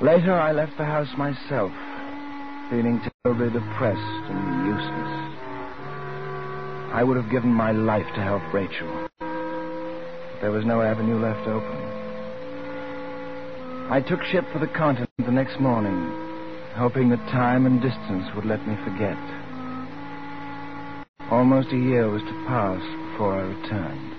Later, 0.00 0.32
I 0.32 0.52
left 0.52 0.78
the 0.78 0.86
house 0.86 1.12
myself, 1.18 1.72
feeling 2.70 2.98
terribly 3.22 3.50
depressed 3.50 4.24
and 4.32 4.66
useless. 4.66 5.12
I 6.94 7.04
would 7.04 7.18
have 7.18 7.30
given 7.30 7.52
my 7.52 7.72
life 7.72 8.08
to 8.14 8.22
help 8.22 8.40
Rachel. 8.54 9.08
But 9.18 10.40
there 10.40 10.52
was 10.52 10.64
no 10.64 10.80
avenue 10.80 11.20
left 11.20 11.46
open. 11.46 11.85
I 13.88 14.00
took 14.00 14.20
ship 14.32 14.44
for 14.52 14.58
the 14.58 14.66
continent 14.66 15.10
the 15.18 15.30
next 15.30 15.60
morning, 15.60 15.94
hoping 16.74 17.08
that 17.10 17.24
time 17.30 17.66
and 17.66 17.80
distance 17.80 18.26
would 18.34 18.44
let 18.44 18.66
me 18.66 18.74
forget. 18.82 19.16
Almost 21.30 21.68
a 21.72 21.78
year 21.78 22.10
was 22.10 22.22
to 22.22 22.44
pass 22.48 22.82
before 23.12 23.38
I 23.38 23.42
returned. 23.42 24.15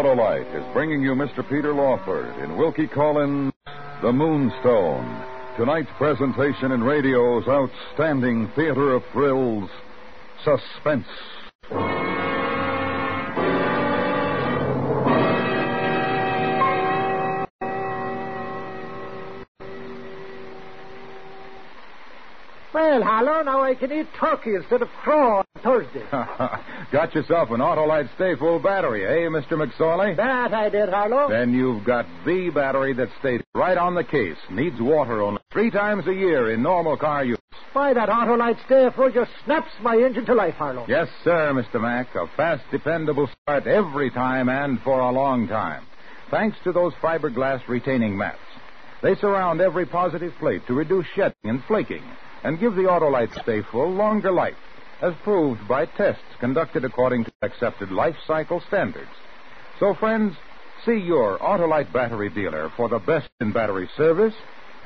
Autolite 0.00 0.56
is 0.56 0.72
bringing 0.72 1.02
you 1.02 1.10
Mr. 1.10 1.46
Peter 1.46 1.74
Lawford 1.74 2.34
in 2.42 2.56
Wilkie 2.56 2.86
Collins' 2.86 3.52
The 4.00 4.10
Moonstone. 4.10 5.24
Tonight's 5.58 5.90
presentation 5.98 6.72
in 6.72 6.82
radio's 6.82 7.46
outstanding 7.46 8.50
theater 8.56 8.94
of 8.94 9.02
thrills, 9.12 9.68
Suspense. 10.42 11.04
Harlow, 23.20 23.42
now 23.42 23.62
I 23.62 23.74
can 23.74 23.92
eat 23.92 24.06
turkey 24.18 24.54
instead 24.54 24.80
of 24.80 24.88
crow 25.02 25.40
on 25.40 25.44
Thursday. 25.62 26.04
got 26.90 27.14
yourself 27.14 27.50
an 27.50 27.60
Autolite 27.60 28.08
Stay 28.14 28.34
Full 28.34 28.60
battery, 28.60 29.04
eh, 29.04 29.28
Mr. 29.28 29.60
McSorley? 29.60 30.16
That 30.16 30.54
I 30.54 30.70
did, 30.70 30.88
Harlow. 30.88 31.28
Then 31.28 31.52
you've 31.52 31.84
got 31.84 32.06
the 32.24 32.48
battery 32.48 32.94
that 32.94 33.08
stays 33.18 33.42
right 33.54 33.76
on 33.76 33.94
the 33.94 34.04
case. 34.04 34.38
Needs 34.50 34.80
water 34.80 35.20
only 35.20 35.38
three 35.52 35.70
times 35.70 36.06
a 36.06 36.14
year 36.14 36.50
in 36.50 36.62
normal 36.62 36.96
car 36.96 37.22
use. 37.22 37.36
Why, 37.74 37.92
that 37.92 38.08
Autolite 38.08 38.64
Stay 38.64 38.88
Full 38.96 39.10
just 39.10 39.32
snaps 39.44 39.70
my 39.82 39.96
engine 39.96 40.24
to 40.24 40.32
life, 40.34 40.54
Harlow. 40.54 40.86
Yes, 40.88 41.08
sir, 41.22 41.52
Mr. 41.52 41.78
Mack. 41.78 42.14
A 42.14 42.26
fast, 42.38 42.64
dependable 42.70 43.28
start 43.42 43.66
every 43.66 44.10
time 44.10 44.48
and 44.48 44.80
for 44.80 44.98
a 44.98 45.12
long 45.12 45.46
time. 45.46 45.84
Thanks 46.30 46.56
to 46.64 46.72
those 46.72 46.94
fiberglass 47.02 47.68
retaining 47.68 48.16
mats. 48.16 48.38
They 49.02 49.14
surround 49.16 49.60
every 49.60 49.84
positive 49.84 50.32
plate 50.40 50.66
to 50.68 50.72
reduce 50.72 51.04
shedding 51.14 51.34
and 51.44 51.62
flaking 51.64 52.02
and 52.42 52.60
give 52.60 52.74
the 52.74 52.82
Autolite 52.82 53.40
Stay 53.42 53.62
Full 53.62 53.92
longer 53.92 54.32
life, 54.32 54.56
as 55.02 55.14
proved 55.22 55.66
by 55.68 55.86
tests 55.86 56.22
conducted 56.38 56.84
according 56.84 57.24
to 57.24 57.32
accepted 57.42 57.90
life 57.90 58.16
cycle 58.26 58.60
standards. 58.66 59.10
So, 59.78 59.94
friends, 59.94 60.34
see 60.84 60.98
your 60.98 61.38
Autolite 61.38 61.92
battery 61.92 62.30
dealer 62.30 62.70
for 62.76 62.88
the 62.88 62.98
best 62.98 63.28
in 63.40 63.52
battery 63.52 63.88
service 63.96 64.34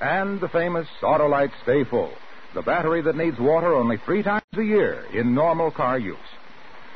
and 0.01 0.41
the 0.41 0.49
famous 0.49 0.87
Autolite 1.03 1.53
Stay 1.63 1.85
Full, 1.85 2.13
the 2.55 2.63
battery 2.63 3.03
that 3.03 3.17
needs 3.17 3.39
water 3.39 3.75
only 3.75 3.99
three 3.99 4.23
times 4.23 4.43
a 4.57 4.63
year 4.63 5.05
in 5.13 5.35
normal 5.35 5.71
car 5.71 5.99
use. 5.99 6.17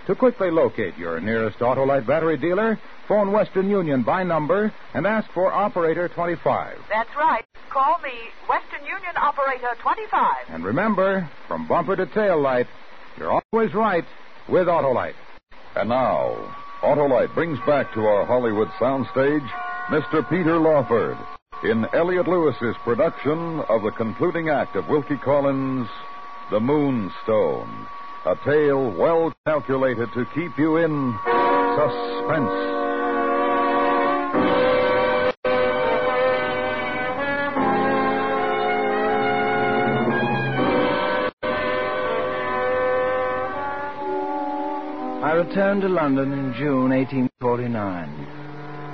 To 0.07 0.15
quickly 0.15 0.50
locate 0.50 0.97
your 0.97 1.21
nearest 1.21 1.59
Autolite 1.59 2.07
battery 2.07 2.38
dealer, 2.38 2.79
phone 3.09 3.33
Western 3.33 3.71
Union 3.71 4.03
by 4.03 4.23
number 4.23 4.73
and 4.95 5.07
ask 5.07 5.29
for 5.33 5.53
Operator 5.53 6.09
25. 6.09 6.79
That's 6.91 7.17
right. 7.17 7.45
Call 7.71 7.99
me 8.05 8.12
Western 8.49 8.85
Union 8.87 9.17
Operator 9.17 9.75
25. 9.81 10.35
And 10.50 10.65
remember, 10.65 11.29
from 11.49 11.67
bumper 11.67 11.97
to 11.97 12.07
tail 12.07 12.41
light, 12.41 12.67
you're 13.17 13.41
always 13.53 13.75
right 13.75 14.05
with 14.49 14.69
Autolite. 14.69 15.15
And 15.75 15.88
now, 15.88 16.55
Autolite 16.83 17.35
brings 17.35 17.59
back 17.67 17.93
to 17.95 18.00
our 18.00 18.25
Hollywood 18.27 18.69
soundstage 18.79 19.49
Mr. 19.88 20.29
Peter 20.29 20.59
Lawford 20.59 21.17
in 21.65 21.87
Elliot 21.93 22.29
Lewis's 22.29 22.77
production 22.85 23.61
of 23.69 23.83
the 23.83 23.91
concluding 23.91 24.49
act 24.49 24.77
of 24.77 24.88
Wilkie 24.88 25.17
Collins' 25.17 25.88
The 26.50 26.61
Moonstone. 26.61 27.87
A 28.27 28.37
tale 28.45 28.91
well 28.91 29.33
calculated 29.47 30.12
to 30.12 30.27
keep 30.35 30.57
you 30.59 30.77
in 30.77 31.19
suspense. 31.25 32.78
I 45.21 45.33
returned 45.33 45.83
to 45.83 45.88
London 45.88 46.33
in 46.33 46.54
June 46.54 46.90
1849. 46.90 48.38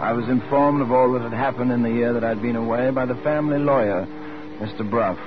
I 0.01 0.13
was 0.13 0.29
informed 0.29 0.83
of 0.83 0.91
all 0.91 1.13
that 1.13 1.23
had 1.23 1.33
happened 1.33 1.71
in 1.71 1.83
the 1.83 1.91
year 1.91 2.13
that 2.13 2.25
I'd 2.25 2.43
been 2.43 2.57
away 2.57 2.91
by 2.91 3.07
the 3.07 3.15
family 3.17 3.59
lawyer, 3.59 4.05
Mr. 4.59 4.89
Bruff. 4.89 5.19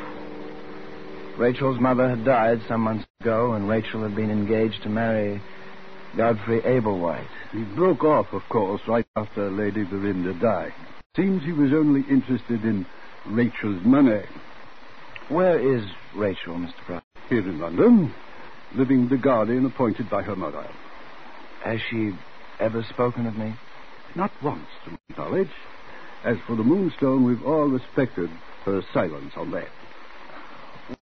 Rachel's 1.38 1.80
mother 1.80 2.10
had 2.10 2.26
died 2.26 2.60
some 2.68 2.82
months 2.82 3.06
ago, 3.22 3.54
and 3.54 3.70
Rachel 3.70 4.04
had 4.04 4.16
been 4.16 4.30
engaged 4.30 4.84
to 4.84 4.90
marry 4.90 5.42
Godfrey 6.16 6.62
Ablewhite. 6.62 7.28
He 7.52 7.64
broke 7.64 8.04
off, 8.04 8.28
of 8.34 8.42
course, 8.50 8.82
right 8.88 9.06
after 9.16 9.52
Lady 9.52 9.84
Verinder 9.84 10.34
died. 10.34 10.74
Seems 11.16 11.44
he 11.44 11.52
was 11.52 11.72
only 11.74 12.02
interested 12.10 12.64
in 12.64 12.86
Rachel's 13.26 13.84
money. 13.84 14.24
Where 15.30 15.60
is 15.60 15.84
Rachel, 16.16 16.56
Mr. 16.56 16.86
Bruff? 16.86 17.04
Here 17.30 17.40
in 17.40 17.60
London, 17.60 18.14
living 18.76 19.10
the 19.10 19.18
guardian 19.18 19.66
appointed 19.66 20.10
by 20.10 20.22
her 20.24 20.36
mother. 20.36 20.66
Has 21.64 21.80
she 21.90 22.12
ever 22.60 22.84
spoken 22.90 23.26
of 23.26 23.38
me? 23.38 23.54
Not 24.16 24.32
once, 24.42 24.68
to 24.86 24.92
my 24.92 24.98
knowledge. 25.18 25.52
As 26.24 26.38
for 26.48 26.56
the 26.56 26.64
Moonstone, 26.64 27.24
we've 27.24 27.46
all 27.46 27.68
respected 27.68 28.30
her 28.66 28.82
silence 28.94 29.34
on 29.36 29.52
that. 29.52 29.68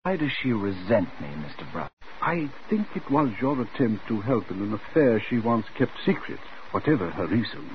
Why 0.02 0.16
does 0.16 0.30
she 0.42 0.52
resent 0.52 1.08
me, 1.20 1.28
Mr. 1.28 1.70
Bruff? 1.72 1.90
I 2.20 2.50
think 2.70 2.86
it 2.94 3.10
was 3.10 3.30
your 3.40 3.60
attempt 3.60 4.06
to 4.08 4.20
help 4.20 4.50
in 4.50 4.60
an 4.60 4.74
affair 4.74 5.20
she 5.20 5.38
once 5.38 5.66
kept 5.76 5.92
secret, 6.04 6.38
whatever 6.70 7.10
her 7.10 7.26
reason. 7.26 7.68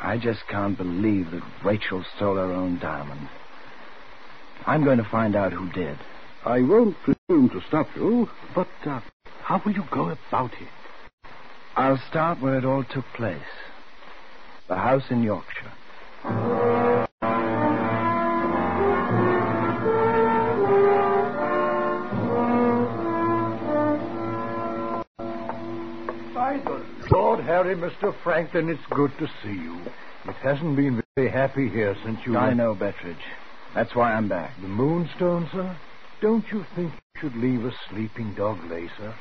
I 0.00 0.18
just 0.18 0.46
can't 0.48 0.78
believe 0.78 1.32
that 1.32 1.42
Rachel 1.64 2.04
stole 2.16 2.36
her 2.36 2.52
own 2.52 2.78
diamond. 2.78 3.28
I'm 4.66 4.84
going 4.84 4.98
to 4.98 5.08
find 5.10 5.34
out 5.34 5.52
who 5.52 5.68
did. 5.72 5.98
I 6.44 6.62
won't 6.62 6.96
presume 7.02 7.50
to 7.50 7.60
stop 7.66 7.88
you, 7.96 8.28
but 8.54 8.68
uh, 8.86 9.00
how 9.42 9.60
will 9.64 9.72
you 9.72 9.84
go 9.90 10.10
about 10.10 10.52
it? 10.52 10.68
I'll 11.76 12.00
start 12.08 12.40
where 12.40 12.58
it 12.58 12.64
all 12.64 12.84
took 12.84 13.04
place 13.16 13.40
the 14.68 14.76
house 14.76 15.10
in 15.10 15.24
Yorkshire. 15.24 16.59
Harry, 27.62 27.76
Mr. 27.76 28.14
Franklin, 28.24 28.70
it's 28.70 28.86
good 28.88 29.12
to 29.18 29.26
see 29.42 29.52
you. 29.52 29.82
It 30.24 30.34
hasn't 30.42 30.76
been 30.76 31.02
very 31.14 31.30
happy 31.30 31.68
here 31.68 31.94
since 32.02 32.18
you... 32.24 32.34
I 32.34 32.46
went- 32.46 32.56
know, 32.56 32.74
Betteridge. 32.74 33.20
That's 33.74 33.94
why 33.94 34.14
I'm 34.14 34.28
back. 34.28 34.58
The 34.62 34.66
Moonstone, 34.66 35.46
sir? 35.52 35.76
Don't 36.22 36.50
you 36.50 36.64
think 36.74 36.90
you 36.94 37.20
should 37.20 37.36
leave 37.36 37.62
a 37.66 37.72
sleeping 37.90 38.32
dog 38.32 38.58
lay, 38.70 38.88
sir? 38.96 39.14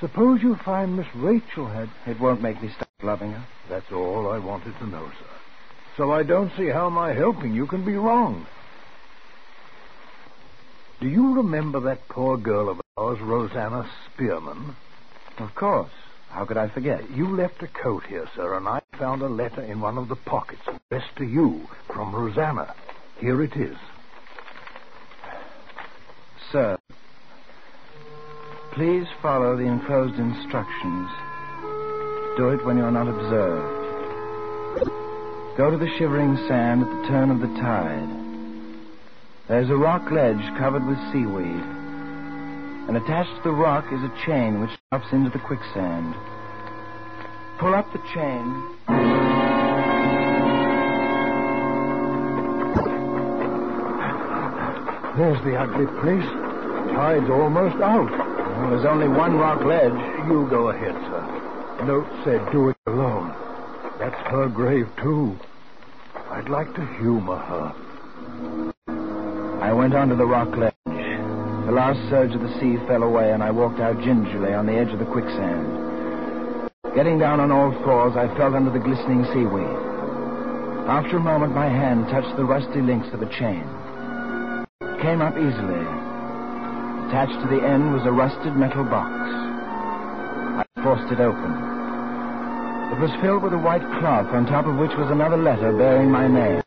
Suppose 0.00 0.42
you 0.42 0.56
find 0.64 0.96
Miss 0.96 1.06
Rachel 1.14 1.68
had... 1.68 1.88
It 2.04 2.18
won't 2.18 2.42
make 2.42 2.60
me 2.60 2.68
stop 2.74 2.88
loving 3.04 3.30
her. 3.30 3.46
That's 3.68 3.92
all 3.92 4.28
I 4.32 4.38
wanted 4.38 4.76
to 4.80 4.86
know, 4.88 5.08
sir. 5.16 5.30
So 5.96 6.10
I 6.10 6.24
don't 6.24 6.50
see 6.56 6.68
how 6.68 6.90
my 6.90 7.12
helping 7.12 7.54
you 7.54 7.68
can 7.68 7.84
be 7.84 7.94
wrong. 7.94 8.44
Do 11.00 11.08
you 11.08 11.36
remember 11.36 11.78
that 11.82 12.08
poor 12.08 12.38
girl 12.38 12.68
of 12.70 12.80
ours, 12.96 13.20
Rosanna 13.20 13.88
Spearman? 14.12 14.74
Of 15.38 15.54
course. 15.54 15.92
How 16.36 16.44
could 16.44 16.58
I 16.58 16.68
forget? 16.68 17.10
You 17.12 17.34
left 17.34 17.62
a 17.62 17.66
coat 17.66 18.04
here, 18.04 18.28
sir, 18.36 18.58
and 18.58 18.68
I 18.68 18.82
found 18.98 19.22
a 19.22 19.26
letter 19.26 19.62
in 19.62 19.80
one 19.80 19.96
of 19.96 20.08
the 20.08 20.16
pockets 20.16 20.60
addressed 20.68 21.16
to 21.16 21.24
you 21.24 21.66
from 21.86 22.14
Rosanna. 22.14 22.74
Here 23.18 23.42
it 23.42 23.56
is. 23.56 23.78
Sir, 26.52 26.76
please 28.72 29.06
follow 29.22 29.56
the 29.56 29.64
enclosed 29.64 30.16
instructions. 30.16 31.08
Do 32.36 32.50
it 32.50 32.62
when 32.66 32.76
you're 32.76 32.90
not 32.90 33.08
observed. 33.08 33.86
Go 35.56 35.70
to 35.70 35.78
the 35.78 35.90
shivering 35.96 36.36
sand 36.48 36.82
at 36.82 36.90
the 36.90 37.08
turn 37.08 37.30
of 37.30 37.40
the 37.40 37.58
tide. 37.62 38.10
There's 39.48 39.70
a 39.70 39.76
rock 39.76 40.10
ledge 40.10 40.58
covered 40.58 40.86
with 40.86 40.98
seaweed. 41.12 41.85
And 42.88 42.96
attached 42.96 43.34
to 43.36 43.42
the 43.42 43.50
rock 43.50 43.84
is 43.92 44.02
a 44.02 44.12
chain 44.24 44.60
which 44.60 44.70
drops 44.90 45.12
into 45.12 45.30
the 45.30 45.40
quicksand. 45.40 46.14
Pull 47.58 47.74
up 47.74 47.90
the 47.92 47.98
chain. 48.14 48.76
There's 55.16 55.42
the 55.44 55.56
ugly 55.56 55.86
place. 56.00 56.28
Tide's 56.94 57.30
almost 57.30 57.82
out. 57.82 58.10
Well, 58.10 58.70
there's 58.70 58.84
only 58.84 59.08
one 59.08 59.36
rock 59.36 59.64
ledge. 59.64 59.96
You 60.28 60.46
go 60.48 60.68
ahead, 60.68 60.94
sir. 60.94 61.84
Note 61.86 62.06
said 62.22 62.52
do 62.52 62.68
it 62.68 62.76
alone. 62.86 63.34
That's 63.98 64.14
her 64.30 64.48
grave, 64.48 64.88
too. 65.02 65.36
I'd 66.30 66.50
like 66.50 66.72
to 66.74 66.86
humor 66.98 67.38
her. 67.38 67.74
I 69.62 69.72
went 69.72 69.94
onto 69.94 70.16
the 70.16 70.26
rock 70.26 70.54
ledge. 70.54 70.75
The 71.66 71.72
last 71.72 71.98
surge 72.08 72.32
of 72.32 72.42
the 72.42 72.60
sea 72.60 72.78
fell 72.86 73.02
away, 73.02 73.32
and 73.32 73.42
I 73.42 73.50
walked 73.50 73.80
out 73.80 73.98
gingerly 73.98 74.54
on 74.54 74.66
the 74.66 74.78
edge 74.78 74.92
of 74.92 75.00
the 75.00 75.10
quicksand. 75.10 75.66
Getting 76.94 77.18
down 77.18 77.40
on 77.40 77.50
all 77.50 77.74
fours, 77.82 78.14
I 78.14 78.30
felt 78.38 78.54
under 78.54 78.70
the 78.70 78.78
glistening 78.78 79.26
seaweed. 79.34 79.76
After 80.86 81.16
a 81.16 81.26
moment, 81.26 81.58
my 81.58 81.66
hand 81.66 82.06
touched 82.06 82.36
the 82.36 82.44
rusty 82.44 82.80
links 82.80 83.10
of 83.10 83.20
a 83.20 83.26
chain. 83.34 83.66
It 84.78 85.02
came 85.02 85.18
up 85.18 85.34
easily. 85.34 85.82
Attached 87.10 87.34
to 87.42 87.50
the 87.50 87.58
end 87.66 87.92
was 87.92 88.06
a 88.06 88.14
rusted 88.14 88.54
metal 88.54 88.84
box. 88.84 89.10
I 90.62 90.64
forced 90.86 91.10
it 91.10 91.18
open. 91.18 91.50
It 92.94 93.00
was 93.02 93.10
filled 93.20 93.42
with 93.42 93.54
a 93.54 93.58
white 93.58 93.82
cloth, 93.98 94.30
on 94.30 94.46
top 94.46 94.66
of 94.66 94.78
which 94.78 94.94
was 94.94 95.10
another 95.10 95.36
letter 95.36 95.74
bearing 95.76 96.12
my 96.12 96.28
name. 96.30 96.62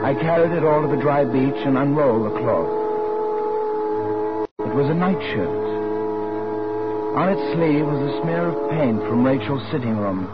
I 0.00 0.16
carried 0.16 0.56
it 0.56 0.64
all 0.64 0.80
to 0.80 0.88
the 0.88 1.02
dry 1.02 1.26
beach 1.26 1.60
and 1.68 1.76
unrolled 1.76 2.32
the 2.32 2.38
cloth. 2.40 2.81
It 4.72 4.76
was 4.76 4.88
a 4.88 4.94
nightshirt. 4.94 5.62
On 7.12 7.28
its 7.28 7.44
sleeve 7.52 7.84
was 7.84 8.08
a 8.08 8.22
smear 8.22 8.48
of 8.48 8.70
paint 8.70 9.04
from 9.04 9.22
Rachel's 9.22 9.60
sitting 9.70 9.98
room, 9.98 10.24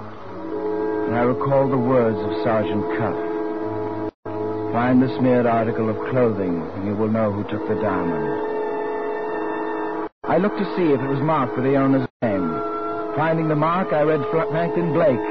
and 1.10 1.16
I 1.16 1.22
recalled 1.26 1.72
the 1.72 1.76
words 1.76 2.16
of 2.22 2.44
Sergeant 2.46 2.86
Cuff. 2.94 3.18
Find 4.70 5.02
the 5.02 5.10
smeared 5.18 5.46
article 5.46 5.90
of 5.90 5.98
clothing, 6.14 6.62
and 6.62 6.86
you 6.86 6.94
will 6.94 7.10
know 7.10 7.32
who 7.32 7.42
took 7.50 7.66
the 7.66 7.82
diamond. 7.82 8.30
I 10.22 10.38
looked 10.38 10.58
to 10.58 10.76
see 10.76 10.94
if 10.94 11.00
it 11.00 11.10
was 11.10 11.18
marked 11.18 11.56
with 11.56 11.64
the 11.64 11.74
owner's 11.74 12.06
name. 12.22 12.46
Finding 13.16 13.48
the 13.48 13.56
mark, 13.58 13.92
I 13.92 14.02
read 14.02 14.22
Fra- 14.30 14.46
Franklin 14.52 14.92
Blake. 14.92 15.28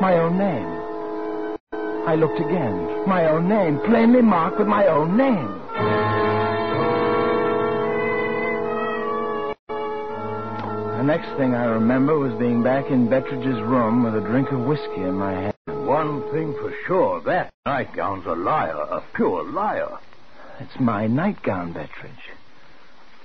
My 0.00 0.14
own 0.14 0.38
name. 0.38 0.70
I 2.06 2.14
looked 2.14 2.38
again. 2.38 3.08
My 3.08 3.26
own 3.26 3.48
name, 3.48 3.80
plainly 3.80 4.22
marked 4.22 4.60
with 4.60 4.68
my 4.68 4.86
own 4.86 5.16
name. 5.16 5.60
Next 11.10 11.36
thing 11.38 11.56
I 11.56 11.64
remember 11.64 12.16
was 12.16 12.38
being 12.38 12.62
back 12.62 12.88
in 12.88 13.08
Betteridge's 13.08 13.60
room 13.62 14.04
with 14.04 14.14
a 14.14 14.20
drink 14.20 14.52
of 14.52 14.60
whiskey 14.60 15.02
in 15.02 15.14
my 15.14 15.32
hand. 15.32 15.54
One 15.66 16.22
thing 16.30 16.54
for 16.54 16.72
sure, 16.86 17.20
that 17.22 17.52
nightgown's 17.66 18.26
a 18.26 18.36
liar, 18.36 18.76
a 18.76 19.02
pure 19.12 19.42
liar. 19.42 19.98
It's 20.60 20.78
my 20.78 21.08
nightgown, 21.08 21.74
Bettridge. 21.74 22.30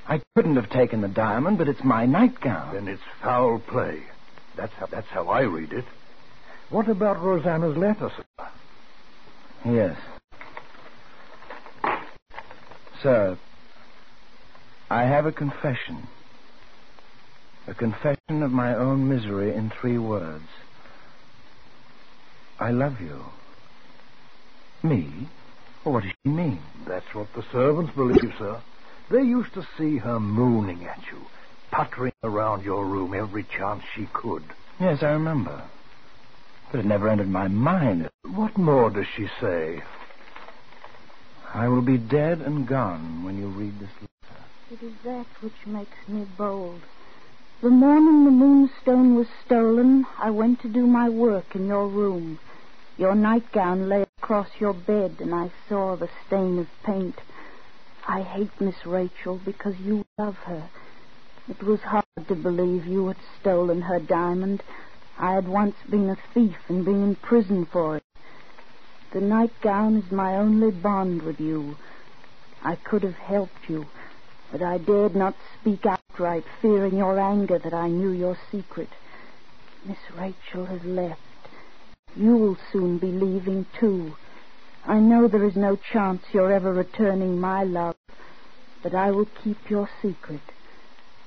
I 0.08 0.20
couldn't 0.34 0.56
have 0.56 0.72
taken 0.72 1.02
the 1.02 1.08
diamond, 1.08 1.60
but 1.60 1.68
it's 1.68 1.84
my 1.84 2.08
nightgown. 2.08 2.74
Then 2.74 2.88
it's 2.88 3.04
foul 3.22 3.60
play. 3.60 4.02
That's 4.56 4.74
how, 4.74 4.88
that's 4.88 5.10
how 5.10 5.28
I 5.28 5.42
read 5.42 5.72
it. 5.72 5.86
What 6.72 6.90
about 6.90 7.22
Rosanna's 7.22 7.78
letter, 7.78 8.10
sir? 8.18 8.48
Yes. 9.64 9.96
Sir, 13.04 13.38
I 14.90 15.04
have 15.04 15.28
a 15.28 15.32
confession. 15.32 16.08
A 17.68 17.74
confession 17.74 18.44
of 18.44 18.52
my 18.52 18.76
own 18.76 19.10
misery 19.10 19.54
in 19.56 19.72
three 19.72 19.98
words. 19.98 20.48
I 22.60 22.72
love 22.72 23.02
you. 23.02 23.26
Me? 24.84 25.28
What 25.84 26.04
does 26.04 26.12
she 26.24 26.30
mean? 26.30 26.60
That's 26.88 27.14
what 27.14 27.34
the 27.34 27.44
servants 27.52 27.94
believe, 27.96 28.34
sir. 28.38 28.62
They 29.10 29.24
used 29.24 29.54
to 29.56 29.68
see 29.78 29.98
her 29.98 30.20
mooning 30.20 30.86
at 30.86 31.00
you, 31.12 31.26
puttering 31.72 32.14
around 32.24 32.64
your 32.64 32.86
room 32.86 33.14
every 33.14 33.44
chance 33.44 33.84
she 33.96 34.08
could. 34.14 34.44
Yes, 34.80 35.02
I 35.02 35.12
remember. 35.12 35.64
But 36.72 36.82
it 36.82 36.86
never 36.86 37.10
entered 37.10 37.30
my 37.30 37.48
mind. 37.48 38.10
What 38.24 38.58
more 38.58 38.90
does 38.90 39.08
she 39.16 39.28
say? 39.40 39.82
I 41.54 41.68
will 41.68 41.82
be 41.82 41.98
dead 41.98 42.42
and 42.42 42.68
gone 42.68 43.24
when 43.24 43.38
you 43.38 43.48
read 43.48 43.80
this 43.80 43.90
letter. 44.02 44.44
It 44.72 44.84
is 44.84 44.94
that 45.04 45.26
which 45.42 45.66
makes 45.66 45.98
me 46.08 46.26
bold. 46.38 46.82
The 47.62 47.70
morning 47.70 48.26
the 48.26 48.32
moonstone 48.32 49.16
was 49.16 49.28
stolen, 49.46 50.06
I 50.20 50.30
went 50.30 50.60
to 50.62 50.68
do 50.68 50.86
my 50.86 51.08
work 51.08 51.56
in 51.56 51.68
your 51.68 51.88
room. 51.88 52.38
Your 52.98 53.16
nightgown 53.16 53.88
lay 53.88 54.06
across 54.22 54.50
your 54.60 54.74
bed, 54.74 55.16
and 55.20 55.34
I 55.34 55.50
saw 55.70 55.96
the 55.96 56.10
stain 56.28 56.60
of 56.60 56.68
paint. 56.84 57.16
I 58.08 58.22
hate 58.24 58.52
Miss 58.60 58.86
Rachel 58.86 59.40
because 59.44 59.80
you 59.80 60.06
love 60.20 60.36
her. 60.46 60.70
It 61.48 61.64
was 61.64 61.80
hard 61.80 62.04
to 62.28 62.36
believe 62.36 62.86
you 62.86 63.08
had 63.08 63.18
stolen 63.40 63.82
her 63.82 64.00
diamond. 64.00 64.62
I 65.18 65.32
had 65.32 65.48
once 65.48 65.78
been 65.90 66.10
a 66.10 66.18
thief 66.34 66.58
and 66.68 66.84
been 66.84 67.04
in 67.04 67.16
prison 67.16 67.66
for 67.72 67.96
it. 67.96 68.04
The 69.14 69.22
nightgown 69.22 69.96
is 69.96 70.12
my 70.12 70.36
only 70.36 70.72
bond 70.72 71.24
with 71.24 71.40
you. 71.40 71.78
I 72.62 72.76
could 72.76 73.04
have 73.04 73.16
helped 73.16 73.70
you, 73.70 73.88
but 74.52 74.62
I 74.62 74.78
dared 74.78 75.16
not 75.16 75.36
speak 75.62 75.86
outright, 76.16 76.46
fearing 76.62 76.98
your 76.98 77.20
anger 77.20 77.60
that 77.60 77.74
I 77.74 77.90
knew 77.90 78.12
your 78.12 78.38
secret. 78.52 78.90
Miss 79.86 79.98
Rachel 80.18 80.66
has 80.66 80.84
left. 80.84 81.20
You 82.16 82.38
will 82.38 82.58
soon 82.72 82.98
be 82.98 83.12
leaving, 83.12 83.66
too. 83.80 84.16
I 84.86 85.00
know 85.00 85.28
there 85.28 85.44
is 85.44 85.56
no 85.56 85.78
chance 85.92 86.24
you're 86.32 86.54
ever 86.54 86.72
returning 86.72 87.40
my 87.40 87.64
love, 87.64 87.96
but 88.82 88.94
I 88.94 89.12
will 89.12 89.28
keep 89.44 89.70
your 89.70 89.90
secret. 90.02 90.42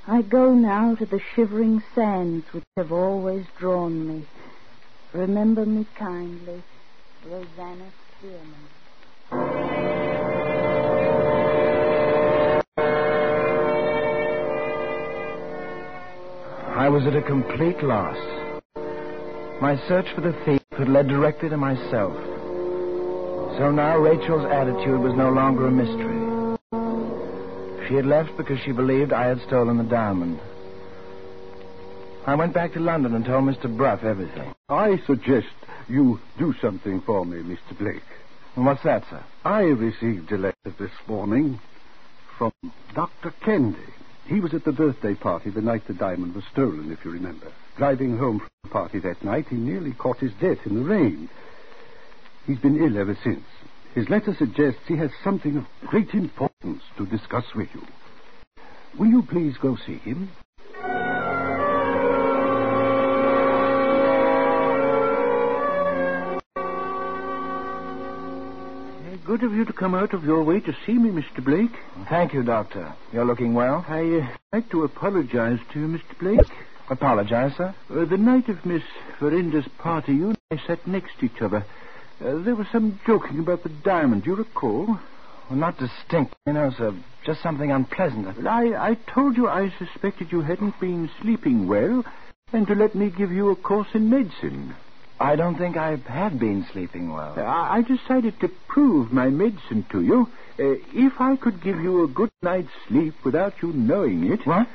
I 0.07 0.23
go 0.23 0.55
now 0.55 0.95
to 0.95 1.05
the 1.05 1.21
shivering 1.35 1.83
sands 1.95 2.47
which 2.53 2.65
have 2.77 2.93
always 2.93 3.45
drawn 3.59 4.09
me. 4.09 4.27
Remember 5.13 5.67
me 5.67 5.87
kindly, 5.99 6.63
Rosanna 7.27 7.91
Spearman. 8.19 8.78
I 16.79 16.89
was 16.89 17.05
at 17.09 17.17
a 17.17 17.23
complete 17.23 17.83
loss. 17.83 18.17
My 19.61 19.77
search 19.89 20.07
for 20.15 20.21
the 20.21 20.33
thief 20.45 20.61
had 20.79 20.89
led 20.89 21.09
directly 21.09 21.49
to 21.49 21.57
myself. 21.57 22.15
So 23.59 23.73
now 23.73 23.99
Rachel's 23.99 24.45
attitude 24.45 25.01
was 25.01 25.13
no 25.17 25.29
longer 25.31 25.67
a 25.67 25.73
mystery. 25.73 26.57
She 27.89 27.95
had 27.95 28.07
left 28.07 28.37
because 28.37 28.61
she 28.61 28.71
believed 28.71 29.13
I 29.13 29.27
had 29.27 29.41
stolen 29.41 29.77
the 29.79 29.83
diamond. 29.83 30.39
I 32.29 32.37
went 32.37 32.55
back 32.55 32.75
to 32.75 32.81
London 32.81 33.13
and 33.17 33.25
told 33.25 33.43
Mr. 33.43 33.77
Bruff 33.77 34.05
everything. 34.05 34.55
I 34.69 34.99
suggest 35.05 35.49
you 35.89 36.21
do 36.39 36.55
something 36.63 37.01
for 37.01 37.27
me, 37.27 37.39
Mr. 37.39 37.77
Blake. 37.77 38.07
What's 38.55 38.85
that, 38.85 39.03
sir? 39.11 39.25
I 39.45 39.63
received 39.63 40.31
a 40.31 40.39
letter 40.39 40.73
this 40.79 40.93
morning 41.09 41.59
from 42.39 42.53
Dr. 42.95 43.33
Candy. 43.45 43.98
He 44.29 44.41
was 44.41 44.53
at 44.53 44.65
the 44.65 44.73
birthday 44.73 45.15
party 45.15 45.49
the 45.49 45.63
night 45.63 45.87
the 45.87 45.95
diamond 45.95 46.35
was 46.35 46.45
stolen, 46.53 46.93
if 46.93 47.03
you 47.03 47.11
remember. 47.11 47.51
Driving 47.79 48.19
home 48.19 48.41
from 48.41 48.49
the 48.63 48.69
party 48.69 48.99
that 49.01 49.25
night, 49.25 49.47
he 49.49 49.57
nearly 49.57 49.93
caught 49.93 50.19
his 50.19 50.33
death 50.35 50.59
in 50.67 50.75
the 50.75 50.83
rain. 50.83 51.31
He's 52.47 52.59
been 52.59 52.77
ill 52.77 52.99
ever 52.99 53.17
since. 53.25 53.45
His 53.95 54.11
letter 54.11 54.35
suggests 54.35 54.81
he 54.87 54.97
has 54.97 55.11
something 55.25 55.57
of 55.57 55.65
great 55.87 56.13
importance 56.13 56.83
to 56.99 57.07
discuss 57.07 57.47
with 57.55 57.69
you. 57.75 57.83
Will 58.99 59.09
you 59.09 59.23
please 59.23 59.57
go 59.57 59.77
see 59.77 59.97
him? 59.97 60.31
Good 69.29 69.43
of 69.43 69.53
you 69.53 69.67
to 69.67 69.75
come 69.75 69.95
out 69.95 70.15
of 70.15 70.25
your 70.25 70.43
way 70.43 70.59
to 70.61 70.75
see 70.87 70.95
me, 70.95 71.11
Mr. 71.11 71.45
Blake. 71.45 71.77
Thank 72.09 72.33
you, 72.33 72.43
Doctor. 72.43 72.95
You're 73.13 73.27
looking 73.27 73.53
well? 73.53 73.85
I 73.87 74.01
uh, 74.01 74.37
like 74.55 74.71
to 74.71 74.85
apologize 74.85 75.59
to 75.71 75.81
you, 75.81 75.87
Mr. 75.87 76.19
Blake. 76.19 76.51
Apologize, 76.89 77.55
sir? 77.55 77.75
Uh, 77.91 78.07
the 78.07 78.17
night 78.17 78.49
of 78.49 78.65
Miss 78.65 78.83
Verinder's 79.21 79.69
party, 79.77 80.15
you 80.15 80.29
and 80.29 80.39
I 80.51 80.57
sat 80.67 80.87
next 80.87 81.19
to 81.19 81.27
each 81.27 81.43
other. 81.43 81.67
Uh, 82.25 82.39
there 82.39 82.55
was 82.55 82.69
some 82.73 82.99
joking 83.07 83.39
about 83.39 83.65
the 83.65 83.69
diamond. 83.69 84.25
You 84.25 84.35
recall? 84.35 84.87
Well, 84.87 85.59
not 85.59 85.77
distinct, 85.77 86.35
you 86.47 86.55
know, 86.55 86.71
sir. 86.71 86.95
Just 87.27 87.43
something 87.43 87.71
unpleasant. 87.71 88.47
I, 88.47 88.93
I 88.93 88.95
told 88.95 89.37
you 89.37 89.47
I 89.47 89.71
suspected 89.79 90.33
you 90.33 90.41
hadn't 90.41 90.81
been 90.81 91.11
sleeping 91.21 91.69
well, 91.69 92.03
and 92.55 92.67
to 92.67 92.75
let 92.75 92.95
me 92.95 93.11
give 93.11 93.31
you 93.31 93.51
a 93.51 93.57
course 93.57 93.89
in 93.93 94.09
medicine. 94.09 94.75
I 95.21 95.35
don't 95.37 95.57
think 95.57 95.77
I 95.77 95.97
had 95.97 96.39
been 96.39 96.65
sleeping 96.73 97.13
well. 97.13 97.35
I, 97.39 97.79
I 97.79 97.83
decided 97.83 98.39
to 98.41 98.49
prove 98.69 99.13
my 99.13 99.29
medicine 99.29 99.85
to 99.91 100.01
you. 100.03 100.31
Uh, 100.59 100.77
if 100.93 101.21
I 101.21 101.37
could 101.37 101.63
give 101.63 101.81
you 101.81 102.05
a 102.05 102.09
good 102.09 102.31
night's 102.43 102.71
sleep 102.87 103.15
without 103.25 103.55
you 103.63 103.73
knowing 103.73 104.31
it. 104.33 104.47
What? 104.47 104.69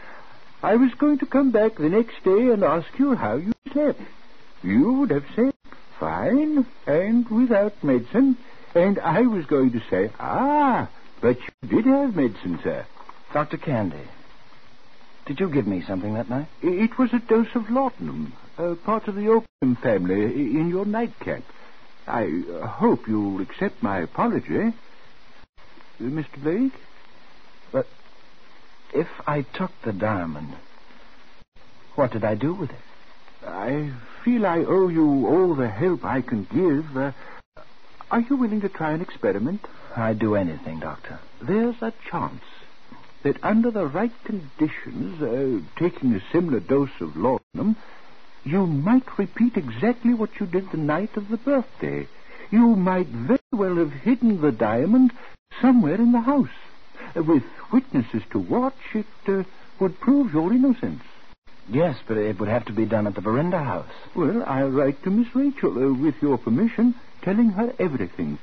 I 0.61 0.75
was 0.75 0.93
going 0.95 1.19
to 1.19 1.25
come 1.25 1.51
back 1.51 1.75
the 1.75 1.89
next 1.89 2.23
day 2.23 2.51
and 2.51 2.63
ask 2.63 2.87
you 2.97 3.15
how 3.15 3.35
you 3.35 3.53
slept. 3.71 4.01
You 4.63 4.93
would 4.93 5.11
have 5.11 5.25
said, 5.35 5.53
fine, 5.99 6.65
and 6.87 7.27
without 7.29 7.83
medicine. 7.83 8.37
And 8.75 8.99
I 8.99 9.21
was 9.21 9.45
going 9.45 9.71
to 9.73 9.81
say, 9.89 10.09
ah, 10.19 10.89
but 11.21 11.37
you 11.61 11.69
did 11.69 11.85
have 11.85 12.15
medicine, 12.15 12.59
sir. 12.63 12.85
Dr. 13.33 13.57
Candy, 13.57 13.97
did 15.25 15.39
you 15.39 15.49
give 15.49 15.67
me 15.67 15.81
something 15.87 16.13
that 16.15 16.29
night? 16.29 16.47
It 16.61 16.97
was 16.97 17.13
a 17.13 17.19
dose 17.19 17.55
of 17.55 17.69
laudanum, 17.69 18.33
uh, 18.57 18.75
part 18.85 19.07
of 19.07 19.15
the 19.15 19.27
opium 19.29 19.77
family, 19.81 20.23
in 20.23 20.69
your 20.69 20.85
nightcap. 20.85 21.43
I 22.07 22.23
uh, 22.25 22.67
hope 22.67 23.07
you'll 23.07 23.41
accept 23.41 23.81
my 23.81 23.99
apology. 23.99 24.57
Uh, 24.57 26.03
Mr. 26.03 26.41
Blake? 26.43 26.73
But 27.71 27.87
if 28.93 29.07
I 29.25 29.41
took 29.41 29.71
the 29.83 29.93
diamond, 29.93 30.53
what 31.95 32.11
did 32.11 32.25
I 32.25 32.35
do 32.35 32.53
with 32.53 32.71
it? 32.71 32.81
I 33.47 33.91
feel 34.23 34.45
I 34.45 34.59
owe 34.59 34.89
you 34.89 35.27
all 35.27 35.55
the 35.55 35.69
help 35.69 36.03
I 36.03 36.21
can 36.21 36.43
give. 36.43 36.97
Uh, 36.97 37.11
are 38.11 38.21
you 38.21 38.35
willing 38.35 38.61
to 38.61 38.69
try 38.69 38.91
an 38.91 39.01
experiment? 39.01 39.65
I'd 39.95 40.19
do 40.19 40.35
anything, 40.35 40.79
Doctor. 40.79 41.19
There's 41.41 41.81
a 41.81 41.93
chance 42.09 42.43
that 43.23 43.43
under 43.43 43.71
the 43.71 43.87
right 43.87 44.11
conditions, 44.25 45.21
uh, 45.21 45.79
taking 45.79 46.13
a 46.13 46.21
similar 46.31 46.59
dose 46.59 47.01
of 47.01 47.15
laudanum, 47.15 47.75
you 48.43 48.65
might 48.67 49.17
repeat 49.17 49.55
exactly 49.55 50.13
what 50.13 50.39
you 50.39 50.45
did 50.45 50.69
the 50.71 50.77
night 50.77 51.15
of 51.15 51.29
the 51.29 51.37
birthday. 51.37 52.07
You 52.51 52.75
might 52.75 53.07
very 53.07 53.39
well 53.51 53.75
have 53.77 53.91
hidden 53.91 54.41
the 54.41 54.51
diamond 54.51 55.11
somewhere 55.61 55.95
in 55.95 56.11
the 56.11 56.21
house. 56.21 56.49
Uh, 57.15 57.23
with 57.23 57.43
witnesses 57.71 58.23
to 58.31 58.39
watch, 58.39 58.75
it 58.93 59.05
uh, 59.27 59.43
would 59.79 59.99
prove 59.99 60.33
your 60.33 60.51
innocence. 60.51 61.01
Yes, 61.69 61.97
but 62.05 62.17
it 62.17 62.39
would 62.39 62.49
have 62.49 62.65
to 62.65 62.73
be 62.73 62.85
done 62.85 63.07
at 63.07 63.15
the 63.15 63.21
Verinder 63.21 63.57
house. 63.57 63.87
Well, 64.15 64.43
I'll 64.45 64.69
write 64.69 65.01
to 65.03 65.09
Miss 65.09 65.33
Rachel, 65.33 65.71
uh, 65.71 65.93
with 65.93 66.15
your 66.21 66.37
permission, 66.37 66.95
telling 67.21 67.51
her 67.51 67.73
everything. 67.79 68.37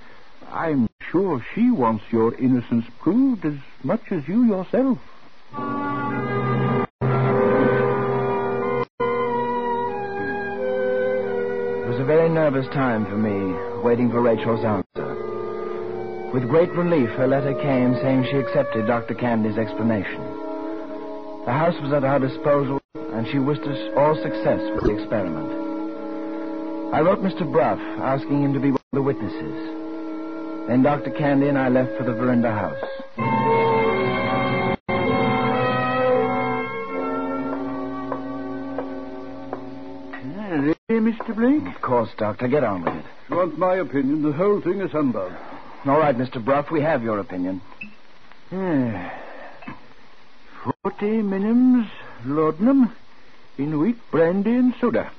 I'm 0.53 0.89
sure 1.13 1.45
she 1.55 1.71
wants 1.71 2.03
your 2.11 2.35
innocence 2.35 2.85
proved 3.01 3.45
as 3.45 3.55
much 3.85 4.03
as 4.11 4.27
you 4.27 4.45
yourself. 4.45 4.99
It 11.79 11.89
was 11.89 12.01
a 12.01 12.05
very 12.05 12.29
nervous 12.29 12.67
time 12.69 13.07
for 13.07 13.17
me, 13.17 13.55
waiting 13.85 14.11
for 14.11 14.21
Rachel's 14.21 14.65
answer. 14.65 15.15
With 16.35 16.49
great 16.49 16.71
relief, 16.73 17.11
her 17.11 17.29
letter 17.29 17.55
came 17.55 17.95
saying 18.03 18.27
she 18.31 18.39
accepted 18.39 18.87
Dr. 18.89 19.15
Candy's 19.15 19.59
explanation. 19.59 20.21
The 21.47 21.53
house 21.53 21.81
was 21.81 21.93
at 21.93 22.05
our 22.05 22.19
disposal, 22.19 22.81
and 22.95 23.27
she 23.29 23.39
wished 23.39 23.63
us 23.63 23.79
all 23.97 24.17
success 24.17 24.61
with 24.75 24.85
the 24.85 24.99
experiment. 24.99 25.49
I 26.93 27.01
wrote 27.03 27.23
Mr. 27.23 27.51
Bruff, 27.51 27.79
asking 28.01 28.43
him 28.43 28.53
to 28.53 28.61
be 28.61 28.71
one 28.71 28.81
of 28.93 28.95
the 28.95 29.03
witnesses. 29.03 29.80
Then 30.71 30.85
Dr. 30.85 31.11
Candy 31.11 31.49
and 31.49 31.59
I 31.59 31.69
left 31.69 31.99
for 31.99 32.05
the 32.05 32.13
Verinder 32.13 32.53
house. 32.53 32.79
Ready, 40.89 41.11
Mr. 41.11 41.35
Blake? 41.35 41.75
Of 41.75 41.83
course, 41.83 42.11
Doctor. 42.17 42.47
Get 42.47 42.63
on 42.63 42.85
with 42.85 42.95
it. 42.95 43.05
If 43.25 43.31
you 43.31 43.37
want 43.37 43.59
my 43.59 43.75
opinion, 43.75 44.23
the 44.23 44.31
whole 44.31 44.61
thing 44.61 44.81
is 44.81 44.93
humbug. 44.93 45.33
All 45.87 45.99
right, 45.99 46.17
Mr. 46.17 46.41
Bruff, 46.45 46.71
we 46.71 46.81
have 46.83 47.03
your 47.03 47.19
opinion. 47.19 47.61
Yeah. 48.53 49.11
Forty 50.85 51.21
minims 51.21 51.89
laudanum 52.25 52.95
in 53.59 53.77
wheat 53.81 53.99
brandy 54.13 54.55
and 54.55 54.73
soda. 54.81 55.11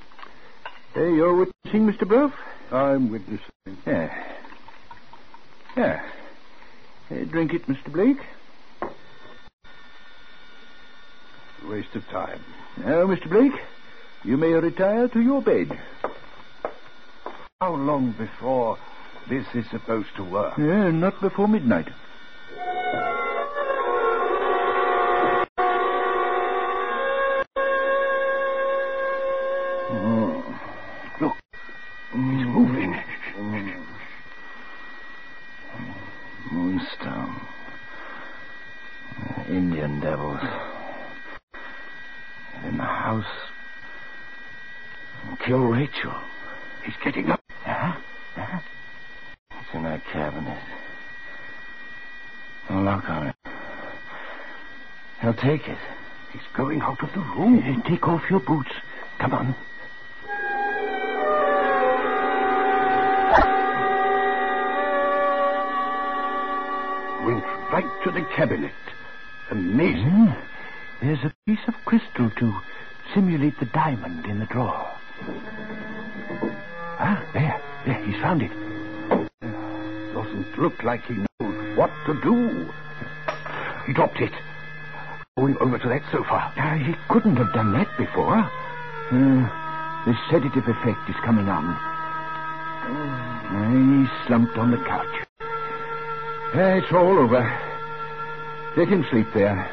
Uh, 0.96 1.02
you're 1.02 1.36
witnessing, 1.36 1.86
Mr. 1.86 2.08
Bruff? 2.08 2.32
I'm 2.70 3.10
witnessing. 3.10 3.50
Yeah. 3.86 4.32
Yeah. 5.76 6.00
Uh, 7.10 7.24
drink 7.30 7.52
it, 7.54 7.66
Mr. 7.68 7.92
Blake. 7.92 8.20
Waste 11.62 11.94
of 11.94 12.06
time. 12.08 12.44
Now, 12.76 13.06
Mr. 13.06 13.28
Blake, 13.30 13.58
you 14.24 14.36
may 14.36 14.48
retire 14.52 15.08
to 15.08 15.20
your 15.20 15.42
bed. 15.42 15.68
How 17.60 17.74
long 17.76 18.12
before 18.12 18.78
this 19.28 19.46
is 19.54 19.64
supposed 19.70 20.08
to 20.16 20.24
work? 20.24 20.54
Yeah, 20.58 20.90
not 20.90 21.20
before 21.20 21.46
midnight. 21.46 21.88
In 42.64 42.76
the 42.76 42.84
house. 42.84 43.24
Kill 45.44 45.58
Rachel. 45.58 46.14
He's 46.84 46.94
getting 47.02 47.28
up. 47.30 47.40
Huh? 47.64 48.00
Huh? 48.36 48.60
It's 49.50 49.74
in 49.74 49.82
that 49.82 50.04
cabinet. 50.12 50.62
No 52.70 52.82
lock 52.82 53.10
on 53.10 53.26
it. 53.28 53.36
He'll 55.20 55.34
take 55.34 55.66
it. 55.68 55.78
He's 56.32 56.42
going 56.56 56.80
out 56.82 57.02
of 57.02 57.12
the 57.12 57.20
room. 57.20 57.82
take 57.84 58.06
off 58.06 58.22
your 58.30 58.40
boots. 58.40 58.70
Come 59.18 59.34
on. 59.34 59.54
Went 67.26 67.44
right 67.72 68.02
to 68.04 68.10
the 68.12 68.24
cabinet. 68.36 68.72
Amazing. 69.52 70.28
Hmm. 70.28 71.06
There's 71.06 71.24
a 71.24 71.34
piece 71.46 71.60
of 71.68 71.74
crystal 71.84 72.30
to 72.30 72.56
simulate 73.12 73.58
the 73.60 73.66
diamond 73.66 74.24
in 74.24 74.38
the 74.38 74.46
drawer. 74.46 74.90
Ah, 76.98 77.22
there. 77.34 77.60
There, 77.84 78.02
he's 78.06 78.16
found 78.22 78.40
it. 78.40 78.50
Doesn't 80.14 80.58
look 80.58 80.82
like 80.82 81.04
he 81.04 81.14
knows 81.14 81.76
what 81.76 81.90
to 82.06 82.18
do. 82.22 82.72
He 83.86 83.92
dropped 83.92 84.20
it. 84.20 84.32
Going 85.36 85.58
over 85.58 85.78
to 85.78 85.88
that 85.88 86.02
sofa. 86.10 86.50
Uh, 86.56 86.76
he 86.76 86.94
couldn't 87.10 87.36
have 87.36 87.52
done 87.52 87.74
that 87.74 87.88
before. 87.98 88.38
Uh, 88.38 89.48
the 90.06 90.16
sedative 90.30 90.66
effect 90.66 91.10
is 91.10 91.16
coming 91.26 91.50
on. 91.50 91.76
Uh, 92.88 94.00
he's 94.00 94.26
slumped 94.26 94.56
on 94.56 94.70
the 94.70 94.78
couch. 94.78 95.26
Uh, 96.54 96.80
it's 96.80 96.92
all 96.92 97.18
over. 97.18 97.71
Let 98.74 98.88
him 98.88 99.04
sleep 99.10 99.26
there. 99.34 99.68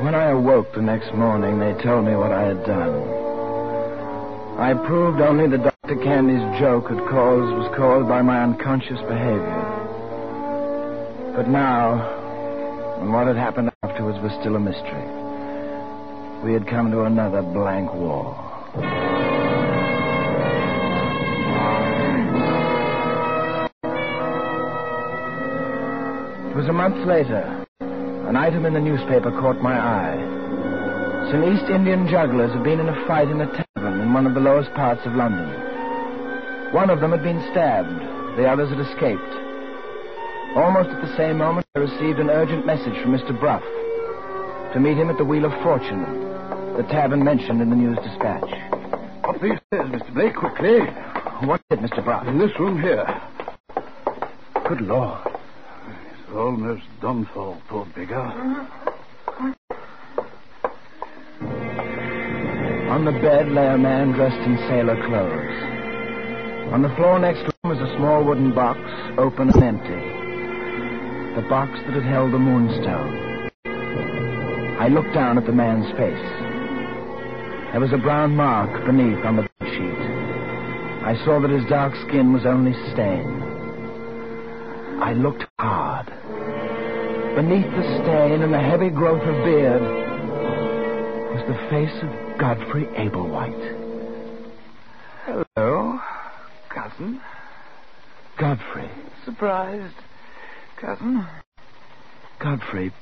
When 0.00 0.14
I 0.14 0.30
awoke 0.30 0.72
the 0.72 0.82
next 0.82 1.12
morning, 1.14 1.58
they 1.58 1.72
told 1.82 2.06
me 2.06 2.14
what 2.14 2.30
I 2.30 2.42
had 2.42 2.64
done. 2.64 3.02
I 4.56 4.74
proved 4.86 5.20
only 5.20 5.48
that 5.48 5.64
Dr. 5.82 5.96
Candy's 5.96 6.60
joke 6.60 6.90
had 6.90 7.00
caused 7.10 7.52
was 7.58 7.74
caused 7.76 8.08
by 8.08 8.22
my 8.22 8.44
unconscious 8.44 9.00
behavior. 9.08 9.64
But 11.34 11.48
now, 11.48 13.00
and 13.00 13.12
what 13.12 13.26
had 13.26 13.36
happened 13.36 13.72
afterwards 13.82 14.20
was 14.20 14.30
still 14.40 14.54
a 14.54 14.60
mystery. 14.60 15.06
We 16.44 16.52
had 16.52 16.68
come 16.68 16.92
to 16.92 17.02
another 17.02 17.42
blank 17.42 17.92
wall. 17.92 19.15
Was 26.66 26.74
a 26.74 26.90
month 26.90 27.06
later. 27.06 27.64
An 28.26 28.34
item 28.34 28.66
in 28.66 28.74
the 28.74 28.80
newspaper 28.80 29.30
caught 29.30 29.62
my 29.62 29.78
eye. 29.78 30.18
Some 31.30 31.44
East 31.44 31.70
Indian 31.70 32.08
jugglers 32.08 32.50
had 32.50 32.64
been 32.64 32.80
in 32.80 32.88
a 32.88 33.06
fight 33.06 33.28
in 33.28 33.40
a 33.40 33.46
tavern 33.46 34.00
in 34.00 34.12
one 34.12 34.26
of 34.26 34.34
the 34.34 34.40
lowest 34.40 34.74
parts 34.74 35.00
of 35.06 35.14
London. 35.14 35.46
One 36.74 36.90
of 36.90 36.98
them 36.98 37.12
had 37.12 37.22
been 37.22 37.38
stabbed. 37.52 37.94
The 38.36 38.50
others 38.50 38.70
had 38.70 38.80
escaped. 38.80 39.30
Almost 40.58 40.90
at 40.90 41.02
the 41.06 41.16
same 41.16 41.38
moment, 41.38 41.66
I 41.76 41.86
received 41.86 42.18
an 42.18 42.30
urgent 42.30 42.66
message 42.66 42.98
from 43.00 43.14
Mr. 43.14 43.38
Bruff 43.38 43.62
to 44.72 44.80
meet 44.80 44.96
him 44.98 45.08
at 45.08 45.18
the 45.18 45.24
Wheel 45.24 45.44
of 45.44 45.52
Fortune, 45.62 46.02
the 46.76 46.82
tavern 46.90 47.22
mentioned 47.22 47.62
in 47.62 47.70
the 47.70 47.76
news 47.76 47.98
dispatch. 48.02 48.50
Oh, 49.22 49.30
Up 49.30 49.40
these 49.40 49.58
stairs, 49.68 49.86
Mr. 49.86 50.12
Blake, 50.12 50.34
quickly. 50.34 50.80
What's 51.46 51.62
it, 51.70 51.78
Mr. 51.78 52.02
Bruff? 52.02 52.26
In 52.26 52.38
this 52.38 52.58
room 52.58 52.82
here. 52.82 53.06
Good 54.66 54.80
Lord. 54.80 55.35
Almost 56.34 56.82
done 57.00 57.28
for, 57.32 57.56
poor 57.68 57.86
beggar. 57.94 58.18
On 62.90 63.04
the 63.04 63.12
bed 63.12 63.50
lay 63.52 63.66
a 63.68 63.78
man 63.78 64.12
dressed 64.12 64.40
in 64.40 64.58
sailor 64.68 64.96
clothes. 65.06 66.72
On 66.72 66.82
the 66.82 66.94
floor 66.96 67.18
next 67.18 67.40
to 67.40 67.52
him 67.62 67.70
was 67.70 67.78
a 67.78 67.96
small 67.96 68.24
wooden 68.24 68.52
box, 68.52 68.80
open 69.18 69.50
and 69.50 69.62
empty. 69.62 71.40
The 71.40 71.46
box 71.48 71.78
that 71.86 71.94
had 71.94 72.04
held 72.04 72.32
the 72.32 72.38
moonstone. 72.38 73.50
I 74.80 74.88
looked 74.88 75.14
down 75.14 75.38
at 75.38 75.46
the 75.46 75.52
man's 75.52 75.90
face. 75.92 76.26
There 77.72 77.80
was 77.80 77.92
a 77.92 77.98
brown 77.98 78.34
mark 78.34 78.84
beneath 78.84 79.24
on 79.24 79.36
the 79.36 79.48
sheet. 79.60 80.02
I 81.06 81.14
saw 81.24 81.40
that 81.40 81.50
his 81.50 81.64
dark 81.68 81.94
skin 82.08 82.32
was 82.32 82.44
only 82.44 82.72
stain. 82.92 83.45
I 85.00 85.12
looked 85.12 85.44
hard. 85.58 86.06
Beneath 87.36 87.70
the 87.70 87.82
stain 88.02 88.42
and 88.42 88.52
the 88.52 88.60
heavy 88.60 88.88
growth 88.88 89.22
of 89.22 89.44
beard 89.44 89.82
was 91.32 91.44
the 91.46 91.68
face 91.70 92.02
of 92.02 92.38
Godfrey 92.38 92.86
Ablewhite. 92.96 93.76
Hello, 95.24 96.00
cousin. 96.70 97.20
Godfrey. 98.38 98.90
Surprised, 99.24 99.94
cousin? 100.80 101.26
Godfrey, 102.38 102.92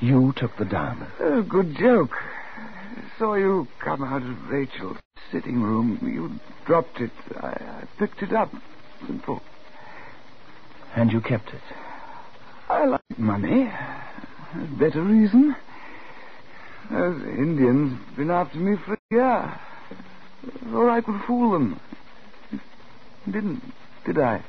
you 0.00 0.32
took 0.36 0.56
the 0.56 0.64
diamond. 0.64 1.10
Oh, 1.20 1.42
good 1.42 1.76
joke. 1.76 2.16
Saw 3.18 3.34
you 3.34 3.68
come 3.80 4.02
out 4.02 4.22
of 4.22 4.50
Rachel's 4.50 4.98
sitting 5.30 5.62
room. 5.62 5.98
You 6.02 6.38
dropped 6.66 7.00
it. 7.00 7.10
I, 7.36 7.48
I 7.48 7.84
picked 7.98 8.22
it 8.22 8.32
up. 8.32 8.50
Simple. 9.06 9.42
And 10.98 11.12
you 11.12 11.20
kept 11.20 11.50
it? 11.50 11.60
I 12.68 12.84
like 12.86 13.18
money. 13.18 13.70
Better 14.80 15.00
reason. 15.00 15.54
Those 16.90 17.22
Indians 17.22 17.96
have 17.96 18.16
been 18.16 18.30
after 18.32 18.58
me 18.58 18.76
for 18.84 18.94
a 18.94 18.98
year. 19.12 19.60
Or 20.74 20.90
I 20.90 21.00
could 21.00 21.20
fool 21.24 21.52
them. 21.52 21.78
Didn't, 23.26 23.62
did 24.06 24.18
I? 24.18 24.42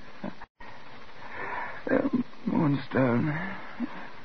Uh, 1.91 2.09
moonstone. 2.47 3.39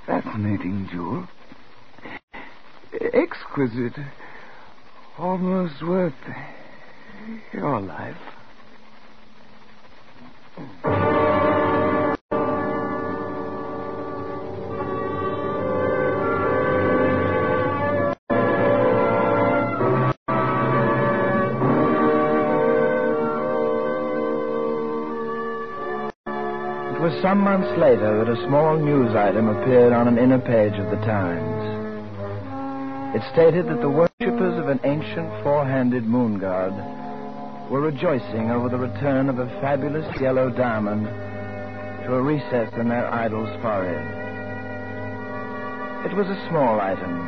Fascinating 0.06 0.88
jewel. 0.90 1.28
Exquisite. 3.12 3.98
Almost 5.18 5.82
worth 5.82 6.14
your 7.52 7.80
life. 7.80 8.16
Some 27.24 27.38
months 27.38 27.72
later 27.78 28.22
that 28.22 28.30
a 28.30 28.46
small 28.46 28.76
news 28.76 29.16
item 29.16 29.48
appeared 29.48 29.94
on 29.94 30.06
an 30.06 30.18
inner 30.18 30.38
page 30.38 30.74
of 30.74 30.90
the 30.90 31.06
Times. 31.06 31.64
It 33.16 33.22
stated 33.32 33.66
that 33.66 33.80
the 33.80 33.88
worshippers 33.88 34.58
of 34.58 34.68
an 34.68 34.78
ancient 34.84 35.42
four-handed 35.42 36.04
moon 36.04 36.38
god 36.38 36.74
were 37.70 37.80
rejoicing 37.80 38.50
over 38.50 38.68
the 38.68 38.76
return 38.76 39.30
of 39.30 39.38
a 39.38 39.48
fabulous 39.62 40.04
yellow 40.20 40.50
diamond 40.50 41.06
to 42.04 42.12
a 42.12 42.20
recess 42.20 42.70
in 42.74 42.90
their 42.90 43.10
idol's 43.10 43.48
forehead. 43.62 44.04
It 46.04 46.14
was 46.14 46.26
a 46.26 46.46
small 46.50 46.78
item. 46.78 47.20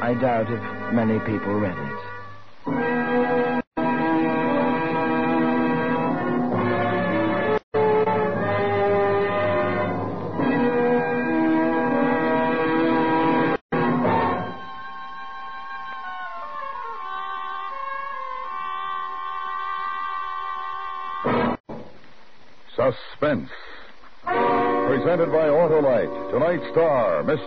I 0.00 0.14
doubt 0.14 0.52
if 0.52 0.94
many 0.94 1.18
people 1.26 1.54
read 1.54 1.76
it. 1.76 3.27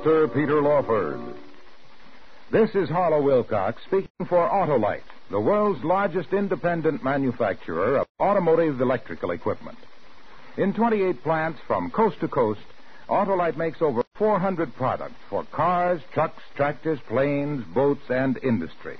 Mr. 0.02 0.34
Peter 0.34 0.64
Lawford. 0.64 1.20
This 2.50 2.74
is 2.74 2.90
Harlow 2.90 3.22
Wilcox 3.22 3.84
speaking 3.84 4.26
for 4.28 4.50
Autolite, 4.50 5.04
the 5.30 5.40
world's 5.40 5.84
largest 5.84 6.34
independent 6.34 7.04
manufacturer 7.04 7.98
of 7.98 8.08
automotive 8.20 8.82
electrical 8.82 9.30
equipment. 9.30 9.78
In 10.58 10.74
28 10.74 11.22
plants 11.22 11.60
from 11.68 11.92
coast 11.92 12.20
to 12.22 12.28
coast, 12.28 12.62
Autolite 13.10 13.58
makes 13.58 13.80
over 13.80 14.04
400 14.16 14.74
products 14.76 15.22
for 15.30 15.44
cars, 15.44 16.02
trucks, 16.14 16.42
tractors, 16.56 17.00
planes, 17.08 17.64
boats, 17.72 18.10
and 18.10 18.40
industry. 18.42 18.98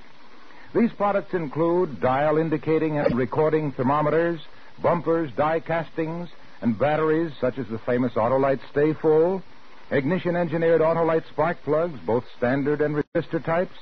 These 0.76 0.92
products 0.92 1.34
include 1.34 2.00
dial 2.00 2.38
indicating 2.38 3.00
and 3.00 3.18
recording 3.18 3.72
thermometers, 3.72 4.40
bumpers, 4.80 5.32
die 5.36 5.62
castings, 5.62 6.30
and 6.62 6.78
batteries 6.78 7.32
such 7.42 7.58
as 7.58 7.66
the 7.70 7.80
famous 7.80 8.14
Autolite 8.14 8.60
Stay 8.70 8.94
Full, 8.94 9.42
ignition 9.92 10.36
engineered 10.36 10.82
Autolite 10.82 11.28
spark 11.30 11.62
plugs, 11.64 12.00
both 12.06 12.24
standard 12.38 12.82
and 12.82 12.96
resistor 12.96 13.44
types, 13.44 13.78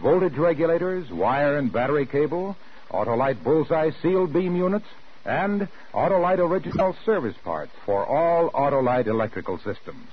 voltage 0.00 0.36
regulators, 0.36 1.10
wire 1.10 1.58
and 1.58 1.72
battery 1.72 2.06
cable, 2.06 2.56
Autolite 2.90 3.42
Bullseye 3.42 3.90
sealed 4.00 4.32
beam 4.32 4.56
units, 4.56 4.86
and 5.24 5.68
Autolite 5.92 6.38
original 6.38 6.96
service 7.04 7.36
parts 7.44 7.72
for 7.84 8.06
all 8.06 8.50
Autolite 8.50 9.06
electrical 9.06 9.58
systems. 9.58 10.08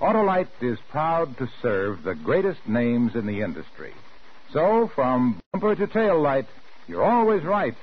Autolite 0.00 0.48
is 0.62 0.78
proud 0.90 1.36
to 1.36 1.48
serve 1.60 2.02
the 2.04 2.14
greatest 2.14 2.66
names 2.66 3.14
in 3.14 3.26
the 3.26 3.42
industry. 3.42 3.92
So, 4.52 4.90
from 4.94 5.40
bumper 5.52 5.74
to 5.74 5.86
tail 5.86 6.20
light, 6.20 6.46
you're 6.88 7.04
always 7.04 7.42
right 7.42 7.74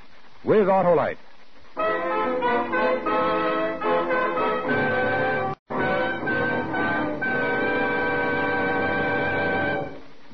with 0.43 0.67
Autolite. 0.67 1.17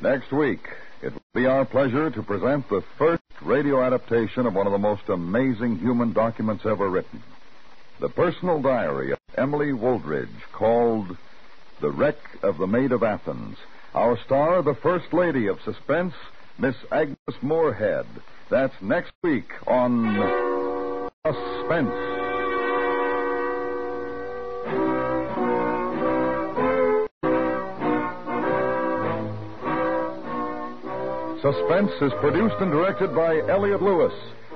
Next 0.04 0.34
week, 0.34 0.68
it 1.02 1.14
will 1.14 1.22
be 1.34 1.46
our 1.46 1.64
pleasure 1.64 2.12
to 2.12 2.24
present 2.24 2.68
the 2.68 2.84
first 2.98 3.24
radio 3.42 3.82
adaptation 3.82 4.46
of 4.46 4.54
one 4.54 4.68
of 4.68 4.74
the 4.74 4.78
most 4.78 5.08
amazing 5.08 5.80
human 5.80 6.12
documents 6.12 6.66
ever 6.66 6.90
written. 6.90 7.24
The 8.02 8.10
personal 8.10 8.62
diary 8.62 9.14
of 9.14 9.20
Emily 9.38 9.72
Woldridge, 9.72 10.28
called 10.52 11.16
The 11.80 11.90
Wreck 11.90 12.18
of 12.44 12.58
the 12.58 12.68
Maid 12.68 12.92
of 12.92 13.02
Athens. 13.02 13.56
Our 13.94 14.18
star, 14.26 14.62
the 14.62 14.76
First 14.76 15.14
Lady 15.14 15.48
of 15.48 15.62
Suspense, 15.62 16.16
Miss 16.58 16.76
Agnes 16.92 17.42
Moorehead. 17.42 18.06
That's 18.50 18.76
next 18.82 19.14
week 19.24 19.54
on 19.66 21.10
Suspense. 21.26 22.14
Suspense 31.44 31.92
is 32.00 32.14
produced 32.22 32.56
and 32.62 32.72
directed 32.72 33.14
by 33.14 33.42
Elliot 33.50 33.82
Lewis, 33.82 34.14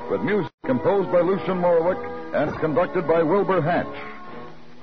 with 0.09 0.21
music 0.21 0.49
composed 0.65 1.11
by 1.11 1.19
Lucien 1.19 1.59
Moraweck 1.59 1.99
and 2.33 2.57
conducted 2.61 3.05
by 3.05 3.21
Wilbur 3.21 3.59
Hatch. 3.59 3.93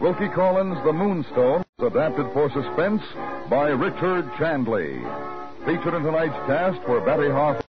Wilkie 0.01 0.29
Collins' 0.29 0.77
The 0.85 0.93
Moonstone 0.93 1.65
is 1.79 1.87
adapted 1.87 2.31
for 2.35 2.51
suspense 2.53 3.01
by 3.49 3.69
Richard 3.71 4.31
Chandley. 4.37 5.01
Featured 5.65 5.95
in 5.95 6.03
tonight's 6.03 6.37
cast 6.47 6.87
were 6.87 7.01
Betty 7.01 7.31
Harford, 7.31 7.65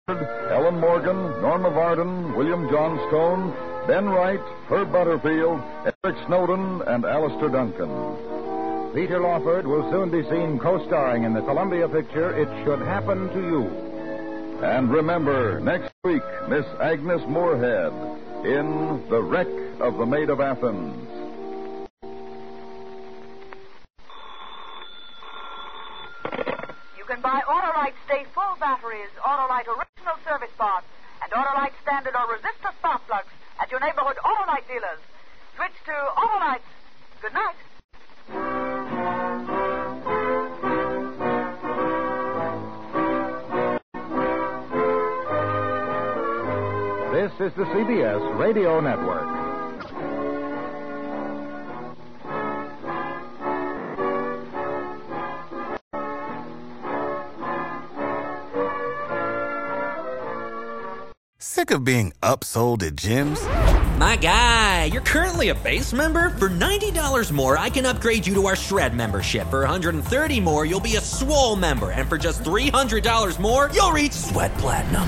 Ellen 0.52 0.82
Morgan, 0.82 1.16
Norma 1.42 1.70
Varden, 1.70 2.36
William 2.36 2.70
Johnstone, 2.70 3.56
Ben 3.88 4.10
Wright, 4.10 4.44
Herb 4.68 4.92
Butterfield, 4.92 5.62
Eric 6.04 6.18
Snowden, 6.28 6.82
and 6.88 7.06
Alistair 7.06 7.48
Duncan. 7.48 7.88
Peter 8.94 9.22
Lawford 9.22 9.66
will 9.66 9.90
soon 9.92 10.12
be 10.12 10.30
seen 10.30 10.60
co-starring 10.60 11.24
in 11.24 11.34
the 11.34 11.42
Columbia 11.44 11.88
picture 11.88 12.36
It 12.36 12.50
Should 12.66 12.82
Happen 12.82 13.30
to 13.30 13.40
You. 13.40 13.95
And 14.64 14.90
remember, 14.90 15.60
next 15.60 15.94
week, 16.04 16.24
Miss 16.48 16.66
Agnes 16.80 17.22
Moorehead 17.28 17.92
in 18.46 19.04
The 19.10 19.22
Wreck 19.22 19.48
of 19.80 19.98
the 19.98 20.06
Maid 20.06 20.30
of 20.30 20.40
Athens. 20.40 20.96
You 26.98 27.04
can 27.06 27.22
buy 27.22 27.42
Autolite 27.48 27.94
Stay 28.06 28.26
Full 28.34 28.56
batteries, 28.60 29.10
Autolite 29.26 29.68
Original 29.68 30.18
Service 30.24 30.54
Parts, 30.58 30.88
and 31.22 31.32
Autolite 31.34 31.74
Standard 31.82 32.16
or 32.16 32.36
Resistor 32.36 32.74
Spark 32.80 33.06
Plugs 33.08 33.28
at 33.62 33.70
your 33.72 33.80
neighborhood 33.80 34.18
Autolite 34.24 34.68
dealers. 34.68 35.00
Switch 35.56 35.76
to 35.86 35.92
Autolite. 35.92 36.64
Good 37.22 37.34
night. 37.34 37.56
Is 47.46 47.54
the 47.54 47.66
CBS 47.66 48.40
Radio 48.40 48.80
Network. 48.80 49.22
Sick 61.38 61.70
of 61.70 61.84
being 61.84 62.14
upsold 62.24 62.82
at 62.82 62.96
gyms? 62.96 63.40
My 64.00 64.16
guy, 64.16 64.86
you're 64.86 65.02
currently 65.02 65.50
a 65.50 65.56
base 65.56 65.94
member. 65.94 66.32
For 66.32 66.50
$90 66.50 67.32
more, 67.32 67.60
I 67.60 67.70
can 67.70 67.86
upgrade 67.86 68.26
you 68.26 68.34
to 68.34 68.48
our 68.48 68.56
Shred 68.56 68.96
membership. 68.96 69.48
For 69.52 69.60
130 69.60 70.40
more, 70.40 70.66
you'll 70.66 70.80
be 70.80 70.96
a 70.96 71.02
Swole 71.02 71.56
member. 71.56 71.92
And 71.92 72.10
for 72.10 72.18
just 72.18 72.42
$300 72.42 73.40
more, 73.40 73.70
you'll 73.72 73.92
reach 73.92 74.14
Sweat 74.14 74.52
Platinum. 74.58 75.08